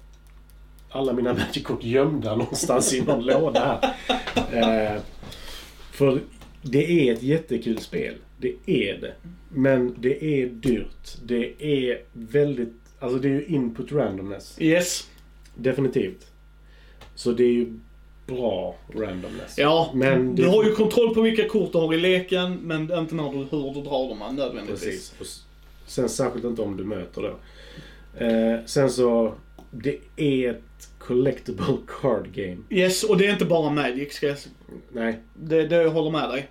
[0.89, 3.80] alla mina Magic-kort gömda någonstans i någon låda
[4.51, 4.93] här.
[4.95, 5.01] Eh,
[5.91, 6.19] för
[6.62, 8.13] det är ett jättekul spel.
[8.38, 9.13] Det är det.
[9.49, 11.17] Men det är dyrt.
[11.23, 12.73] Det är väldigt...
[12.99, 14.58] Alltså det är ju input randomness.
[14.62, 15.08] Yes.
[15.56, 16.27] Definitivt.
[17.15, 17.73] Så det är ju
[18.27, 19.58] bra randomness.
[19.58, 22.82] Ja, Men du det- har ju kontroll på vilka kort du har i leken, men
[22.93, 25.13] inte när du, hur du drar dem nödvändigtvis.
[25.17, 25.43] Precis.
[25.88, 27.36] Sen särskilt inte om du möter då.
[28.26, 29.34] Eh, sen så,
[29.71, 31.65] det är ett collectible
[32.02, 32.58] card game.
[32.69, 34.47] Yes, och det är inte bara Magic, ska jag s-
[34.91, 36.47] Nej, det, det jag håller med dig.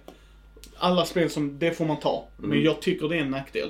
[0.78, 2.28] Alla spel som, det får man ta.
[2.36, 2.64] Men Mm.
[2.64, 3.68] jag tycker det är en nackdel.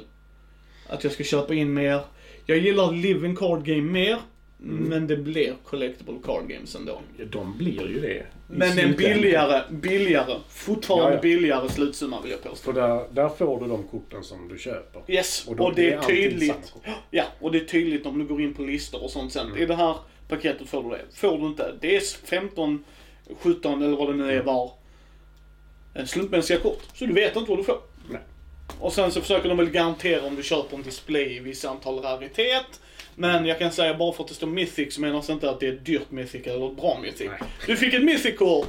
[0.88, 2.00] Att jag ska köpa in mer.
[2.46, 4.18] Jag gillar living card game mer.
[4.62, 4.76] Mm.
[4.84, 7.00] Men det blir collectible card games ändå.
[7.30, 8.26] de blir ju det.
[8.48, 11.20] Men en billigare, billigare, fortfarande Ja, ja.
[11.20, 12.72] billigare slutsumma vill jag påstå.
[12.72, 15.02] För där, där får du de korten som du köper.
[15.12, 16.74] Yes, Och och, då- det det är tydligt.
[17.10, 19.46] Ja, och det är tydligt om du går in på listor och sånt sen.
[19.46, 19.58] Mm.
[19.58, 19.96] I det här
[20.28, 21.02] paketet får du det.
[21.12, 22.84] Får du inte, det är 15,
[23.40, 24.72] 17 eller vad det nu är var.
[25.94, 26.82] eh, Slumpmässiga kort.
[26.94, 27.78] Så du vet inte vad du får.
[28.10, 28.20] Nej.
[28.80, 31.98] Och sen så försöker de väl garantera om du köper en display i vissa antal
[32.02, 32.80] raritet.
[33.18, 35.66] Men jag kan säga bara för att det står Mythic så menas inte att det
[35.68, 37.28] är ett dyrt Mythic eller ett bra Mythic.
[37.40, 37.50] Nej.
[37.66, 38.68] Du fick ett Mythic-kort!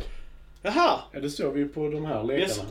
[0.62, 1.00] Jaha!
[1.12, 2.70] Ja, det såg vi ju på de här lekarna.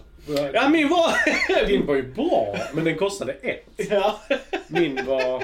[0.55, 1.67] Ja, min var...
[1.67, 3.67] Din var ju bra, men den kostade ett.
[3.91, 4.21] ja.
[4.69, 5.43] Min var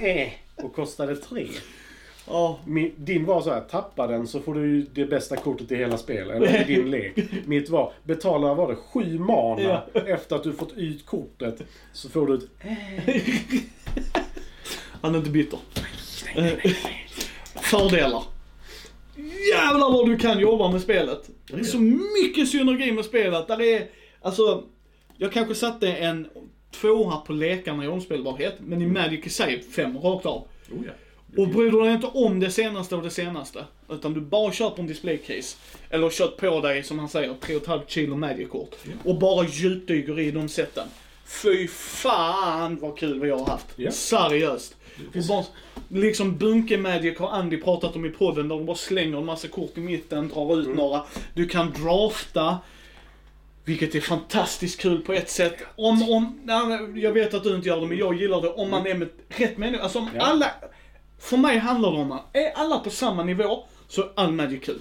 [0.00, 1.46] eh, och kostade tre.
[2.28, 2.58] ja.
[2.66, 5.98] Min, din var så här, tappa den så får du det bästa kortet i hela
[5.98, 6.36] spelet.
[6.36, 7.12] Eller i din lek.
[7.46, 10.00] Mitt var, betala var det sju mana Ja.
[10.06, 11.62] efter att du fått ut kortet.
[11.92, 12.44] Så får du ett
[15.04, 15.58] Han är inte bitter.
[16.34, 16.52] Eh,
[17.54, 18.22] Fördelar.
[19.52, 21.30] Jävlar vad du kan jobba med spelet.
[21.46, 21.78] Det är så
[22.22, 23.48] mycket synergi med spelet.
[23.48, 23.86] Där är,
[24.20, 24.64] alltså,
[25.16, 26.28] jag kanske satte en
[26.70, 30.46] tvåa på lekarna i omspelbarhet, men i Magic i sig fem rakt av.
[30.70, 30.92] Oh ja.
[31.42, 34.82] Och bryr du dig inte om det senaste och det senaste, utan du bara köper
[34.82, 35.56] en display-case,
[35.90, 40.48] eller kört på dig, som han säger, 3,5 kilo Magic-kort, och bara djupdyker i de
[40.48, 40.88] sätten.
[41.26, 43.66] Fy fan vad kul vi har haft.
[43.94, 44.76] Seriöst.
[45.14, 45.44] Och bara,
[45.88, 49.48] liksom Bunke Magic har Andy pratat om i podden, där de bara slänger en massa
[49.48, 51.02] kort i mitten, drar ut några.
[51.34, 52.58] Du kan drafta.
[53.66, 55.56] Vilket är fantastiskt kul på ett sätt.
[55.76, 58.70] Om, om, nej, jag vet att du inte gör det, men jag gillar det om
[58.70, 59.82] man är med rätt människa.
[59.82, 60.20] Alltså om Ja.
[60.20, 60.50] alla,
[61.18, 64.64] för mig handlar det om att är alla på samma nivå så är all Magic
[64.64, 64.80] kul.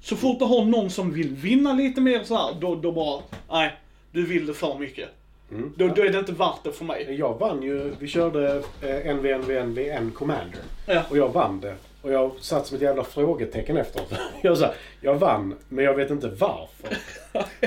[0.00, 3.22] Så fort du har någon som vill vinna lite mer så här, då, då bara,
[3.50, 3.76] nej,
[4.12, 5.08] du vill det för mycket.
[5.50, 5.72] Mm.
[5.76, 7.14] Då, då är det inte värt det för mig.
[7.18, 10.60] Jag vann ju, vi körde eh, NVNVNVN Commander.
[10.86, 11.02] Ja.
[11.10, 11.74] Och jag vann det.
[12.02, 14.12] Och jag satt som ett jävla frågetecken efteråt.
[14.42, 16.96] Jag sa, jag vann, men jag vet inte varför.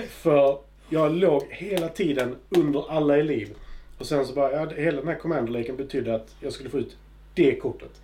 [0.10, 0.58] För
[0.90, 3.50] jag låg hela tiden under alla i liv.
[3.98, 6.96] Och sen så bara, ja, hela den här commanderleken betydde att jag skulle få ut
[7.34, 8.02] det kortet.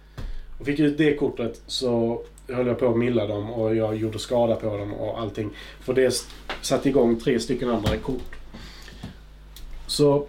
[0.60, 4.20] Och fick ut det kortet så höll jag på att milla dem och jag gjorde
[4.20, 5.50] skada på dem och allting.
[5.82, 6.26] För det
[6.62, 8.37] satte igång tre stycken andra kort.
[9.88, 10.28] Så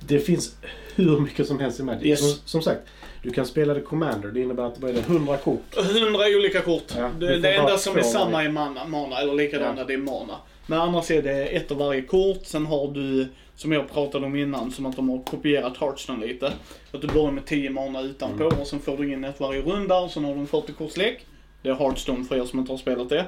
[0.00, 0.56] det finns
[0.94, 2.04] hur mycket som helst i Magic.
[2.06, 2.20] Yes.
[2.20, 2.80] Som, som sagt,
[3.22, 4.28] du kan spela det Commander.
[4.28, 5.74] Det innebär att det bara är 100 kort.
[5.76, 6.92] Hundra olika kort.
[6.96, 9.84] Ja, det det enda som är samma är mana, mana eller likadana, Ja.
[9.84, 10.34] det är mana.
[10.66, 12.40] Men annars är det ett av varje kort.
[12.46, 16.52] Sen har du, som jag pratade om innan, som att de har kopierat Hearthstone lite.
[16.92, 18.58] Att du börjar med 10 mana utanpå Mm.
[18.60, 21.26] och sen får du in ett varje runda och sen har du en 40 kortslek.
[21.62, 23.24] Det är Hearthstone för er som inte har spelat det.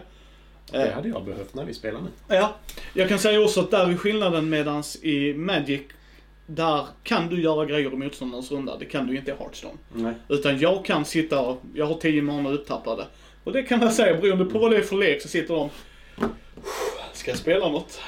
[0.72, 2.08] Det Eh, hade jag behövt när vi spelar nu.
[2.28, 2.54] Ja,
[2.94, 5.80] jag kan säga också att där är skillnaden medans i Magic,
[6.46, 8.76] där kan du göra grejer i motståndarens runda.
[8.78, 9.74] Det kan du inte i Hearthstone.
[9.92, 10.14] Nej.
[10.28, 13.06] Utan jag kan sitta och, jag har 10 mana uttappade.
[13.44, 15.70] Och det kan jag säga, beroende på vad det är för lek så sitter de,
[17.12, 18.00] ska jag spela något?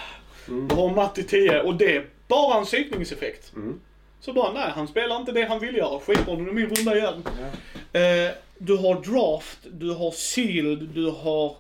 [0.49, 0.67] Mm.
[0.71, 3.53] Jag har matt i 10 och det är bara en psykningseffekt.
[3.57, 3.81] Mm.
[4.21, 6.97] Så bara, nej han spelar inte det han vill göra, skitbra, nu är min runda
[6.97, 7.25] igen.
[7.93, 8.01] Ja.
[8.01, 11.57] Eh, du har draft, du har sealed, du har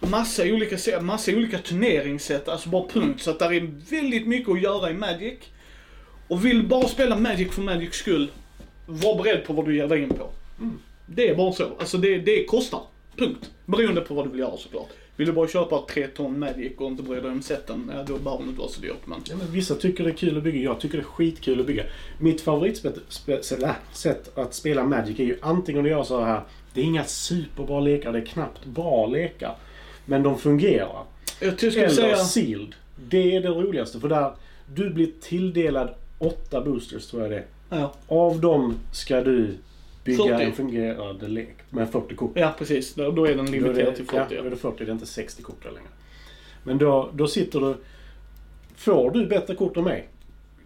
[0.00, 3.22] massa olika, massa olika turneringssätt, alltså bara punkt.
[3.22, 5.38] Så att det är väldigt mycket att göra i Magic.
[6.28, 8.30] Och vill bara spela Magic för Magics skull,
[8.86, 10.30] var beredd på vad du ger dig in på.
[11.06, 11.64] Det är bara så.
[11.78, 12.80] Alltså det, det kostar.
[13.16, 13.50] Punkt.
[13.66, 14.88] Beroende på vad du vill göra såklart.
[15.16, 18.18] Vill du bara köpa tre ton Magic och inte bry dig om sätten, ja, då
[18.18, 19.06] behöver det inte vara så dyrt.
[19.06, 19.20] Men...
[19.24, 20.60] Ja, men vissa tycker det är kul att bygga.
[20.60, 21.84] Jag tycker det är skitkul att bygga.
[22.18, 26.42] Mitt favoritsätt äh, att spela Magic är ju antingen att göra så här.
[26.74, 28.12] Det är inga superbra lekar.
[28.12, 29.56] Det är knappt bra lekar.
[30.08, 31.04] Men de fungerar.
[31.40, 32.16] Jag skulle Eller säga...
[32.16, 32.74] sealed.
[33.08, 34.00] Det är det roligaste.
[34.00, 34.32] För där,
[34.74, 37.44] du blir tilldelad åtta boosters tror jag det är.
[37.70, 39.54] Ja, Av dem ska du
[40.04, 40.44] bygga 40.
[40.44, 42.30] en fungerande lek med 40 kort.
[42.34, 42.94] ja precis.
[42.94, 44.36] Då, då är den limiterad till ja, 40.
[44.36, 44.84] då är det 40.
[44.84, 45.88] Det är inte 60 kort längre.
[46.62, 47.74] Men då, då sitter du...
[48.76, 50.08] Får du bättre kort än mig?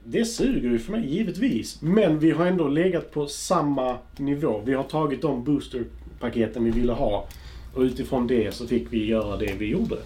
[0.05, 1.83] Det suger ju för mig, givetvis.
[1.83, 4.63] Men vi har ändå legat på samma nivå.
[4.65, 7.27] Vi har tagit de boosterpaketen vi ville ha.
[7.75, 9.97] Och utifrån det så fick vi göra det vi gjorde.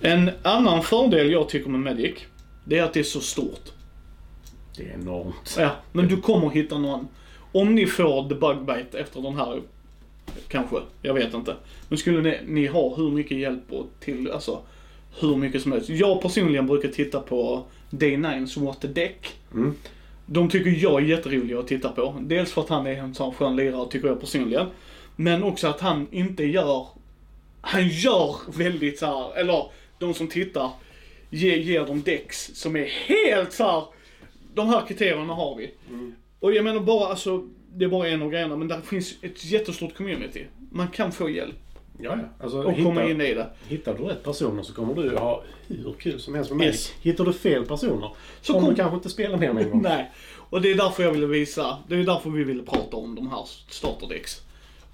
[0.00, 2.14] En annan fördel jag tycker med Magic,
[2.64, 3.72] det är att det är så stort.
[4.76, 5.56] Det är enormt.
[5.58, 7.08] Ja, men du kommer hitta någon.
[7.52, 9.60] Om ni får The Bug Bite efter den här
[10.48, 10.76] kanske.
[11.02, 11.56] Jag vet inte.
[11.88, 14.60] Men skulle ni, ni ha hur mycket hjälp och till, alltså
[15.20, 15.88] hur mycket som helst.
[15.88, 19.32] Jag personligen brukar titta på Day9s What the Deck.
[19.54, 19.74] Mm.
[20.26, 22.14] De tycker jag är jätteroliga att titta på.
[22.20, 24.66] Dels för att han är en sån skön lirare tycker jag personligen.
[25.16, 26.86] Men också att han inte gör,
[27.60, 29.66] han gör väldigt så här, eller
[29.98, 30.70] de som tittar,
[31.30, 33.84] ger, ger dem däcks som är helt så här.
[34.54, 35.74] de här kriterierna har vi.
[36.40, 39.44] Och jag menar bara alltså, det är bara en av grejerna, men där finns ett
[39.44, 40.46] jättestort community.
[40.72, 41.54] Man kan få hjälp
[41.98, 42.44] Ja, ja.
[42.44, 43.50] Alltså, och komma in i det.
[43.68, 46.72] Hittar du rätt personer så kommer du ha hur kul som helst med Magic.
[46.74, 46.92] Yes.
[47.02, 48.10] Hittar du fel personer
[48.40, 49.82] Så kommer kom- du kanske inte spela mer än en gång.
[49.82, 50.10] Nej.
[50.50, 53.30] Och det är därför jag ville visa, det är därför vi ville prata om de
[53.30, 54.40] här starterdäcks.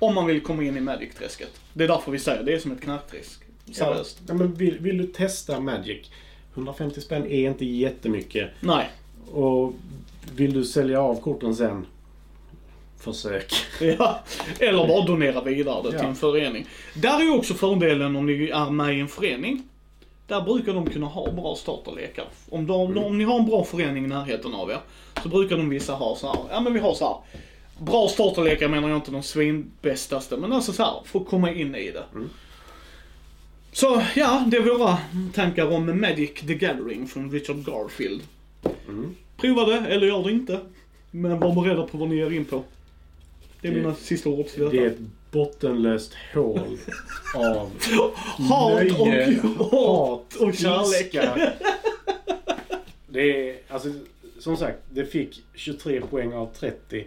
[0.01, 1.61] Om man vill komma in i Magic-träsket.
[1.73, 3.41] Det är därför vi säger det är som ett knarkträsk.
[3.73, 4.19] Seriöst.
[4.29, 6.11] Ja, men vill, vill du testa Magic?
[6.55, 8.51] 150 spänn är inte jättemycket.
[8.61, 8.91] Nej.
[9.33, 9.73] Och
[10.35, 11.87] vill du sälja av korten sen?
[12.99, 13.53] Försök.
[13.99, 14.21] Ja.
[14.59, 16.07] Eller bara donera vidare det till Ja.
[16.09, 16.67] en förening.
[16.95, 19.63] Där är ju också fördelen om ni är med i en förening.
[20.27, 22.25] Där brukar de kunna ha bra starterlekar.
[22.51, 24.79] Om, de, om ni har en bra förening i närheten av er,
[25.23, 26.37] så brukar de vissa ha så här.
[26.51, 27.41] ja men vi har så här.
[27.81, 31.75] Bra starterlekar menar jag inte de svinbästaste, men alltså så här, för att komma in
[31.75, 32.05] i det.
[33.73, 34.99] Så ja, det är våra
[35.35, 38.23] tankar om Magic the Gathering från Richard Garfield.
[38.89, 39.15] Mm.
[39.37, 40.61] Prova det, eller gör det inte.
[41.11, 42.63] Men var beredda på vad ni ger in på.
[43.61, 44.73] Det är Det- mina sista ord till detta.
[44.77, 44.99] Det är ett
[45.31, 46.61] bottenlöst hål
[47.35, 47.71] av
[48.49, 51.15] Hat nöje, och hat och kärlek.
[53.09, 53.89] Det är, alltså,
[54.39, 57.05] som sagt, det fick 23 poäng av 30.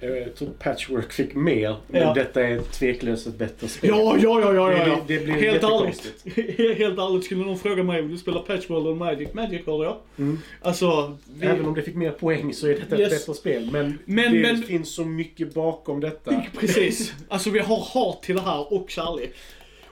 [0.00, 2.14] Jag tror Patchwork fick mer, men Ja.
[2.14, 3.90] detta är tveklöst ett bättre spel.
[3.90, 4.84] Ja, ja, ja, ja, ja.
[5.06, 6.14] Det- det blir Helt ärligt.
[6.78, 9.28] Helt ärligt, skulle någon fråga mig, vill du spela Patchworld eller Magic?
[9.34, 9.96] Magic hörde jag.
[10.18, 10.38] Mm.
[10.62, 13.12] Alltså, vi, Även om det fick mer poäng så är detta Yes.
[13.12, 13.68] ett bättre spel.
[13.72, 16.42] Men, Men- det men- finns så mycket bakom detta.
[16.60, 17.12] Precis.
[17.28, 19.34] Alltså vi har hat till det här och kärlek.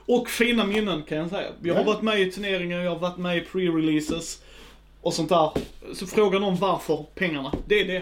[0.07, 1.47] Och fina minnen kan jag säga.
[1.63, 4.39] Jag har varit med i turneringar, jag har varit med i pre-releases
[5.01, 5.49] och sånt där.
[5.93, 8.01] Så frågan om varför pengarna, det är det.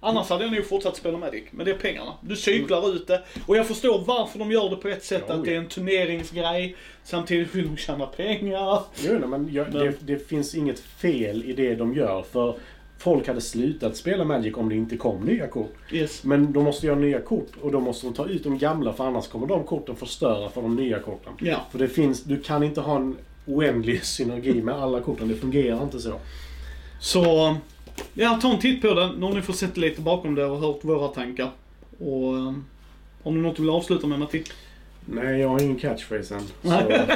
[0.00, 2.12] Annars hade jag nog fortsatt spela Magic, men det är pengarna.
[2.20, 3.22] Du cyklar ut det.
[3.46, 5.68] Och jag förstår varför de gör det på ett sätt, Ja, att det är en
[5.68, 6.76] turneringsgrej.
[7.04, 8.82] Samtidigt vill de tjäna pengar.
[9.04, 12.22] Jo, nej, men jag, Men- Det, det finns inget fel i det de gör.
[12.32, 12.56] För
[12.98, 15.74] folk hade slutat spela Magic om det inte kom nya kort.
[15.92, 16.24] Yes.
[16.24, 19.04] Men de måste göra nya kort och då måste de ta ut de gamla för
[19.04, 21.32] annars kommer de korten förstöra för de nya korten.
[21.40, 21.56] Ja.
[21.70, 25.28] För det finns, du kan inte ha en oändlig synergi med alla korten.
[25.28, 26.12] Det fungerar inte så.
[27.00, 27.56] Så,
[28.14, 29.12] ja, ta en titt på det.
[29.18, 31.50] Nu har ni fått sett lite bakom det och hört våra tankar.
[31.98, 32.64] Och, um,
[33.22, 34.44] har ni något du vill avsluta med Matti?
[35.04, 36.46] Nej, jag har ingen catchphrase än.
[36.62, 36.92] Så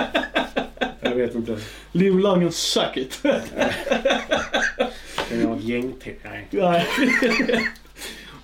[1.01, 1.59] jag vet inte.
[1.93, 3.22] Liv Langen suck it.
[5.28, 6.14] Kan jag ha ett gäng till?
[6.51, 6.87] Nej.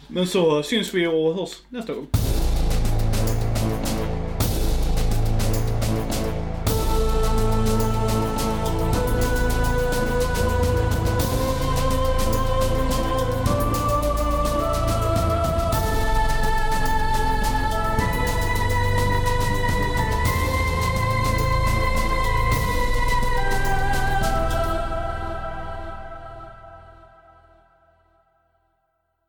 [0.09, 2.07] Men så syns vi och hörs nästa gång.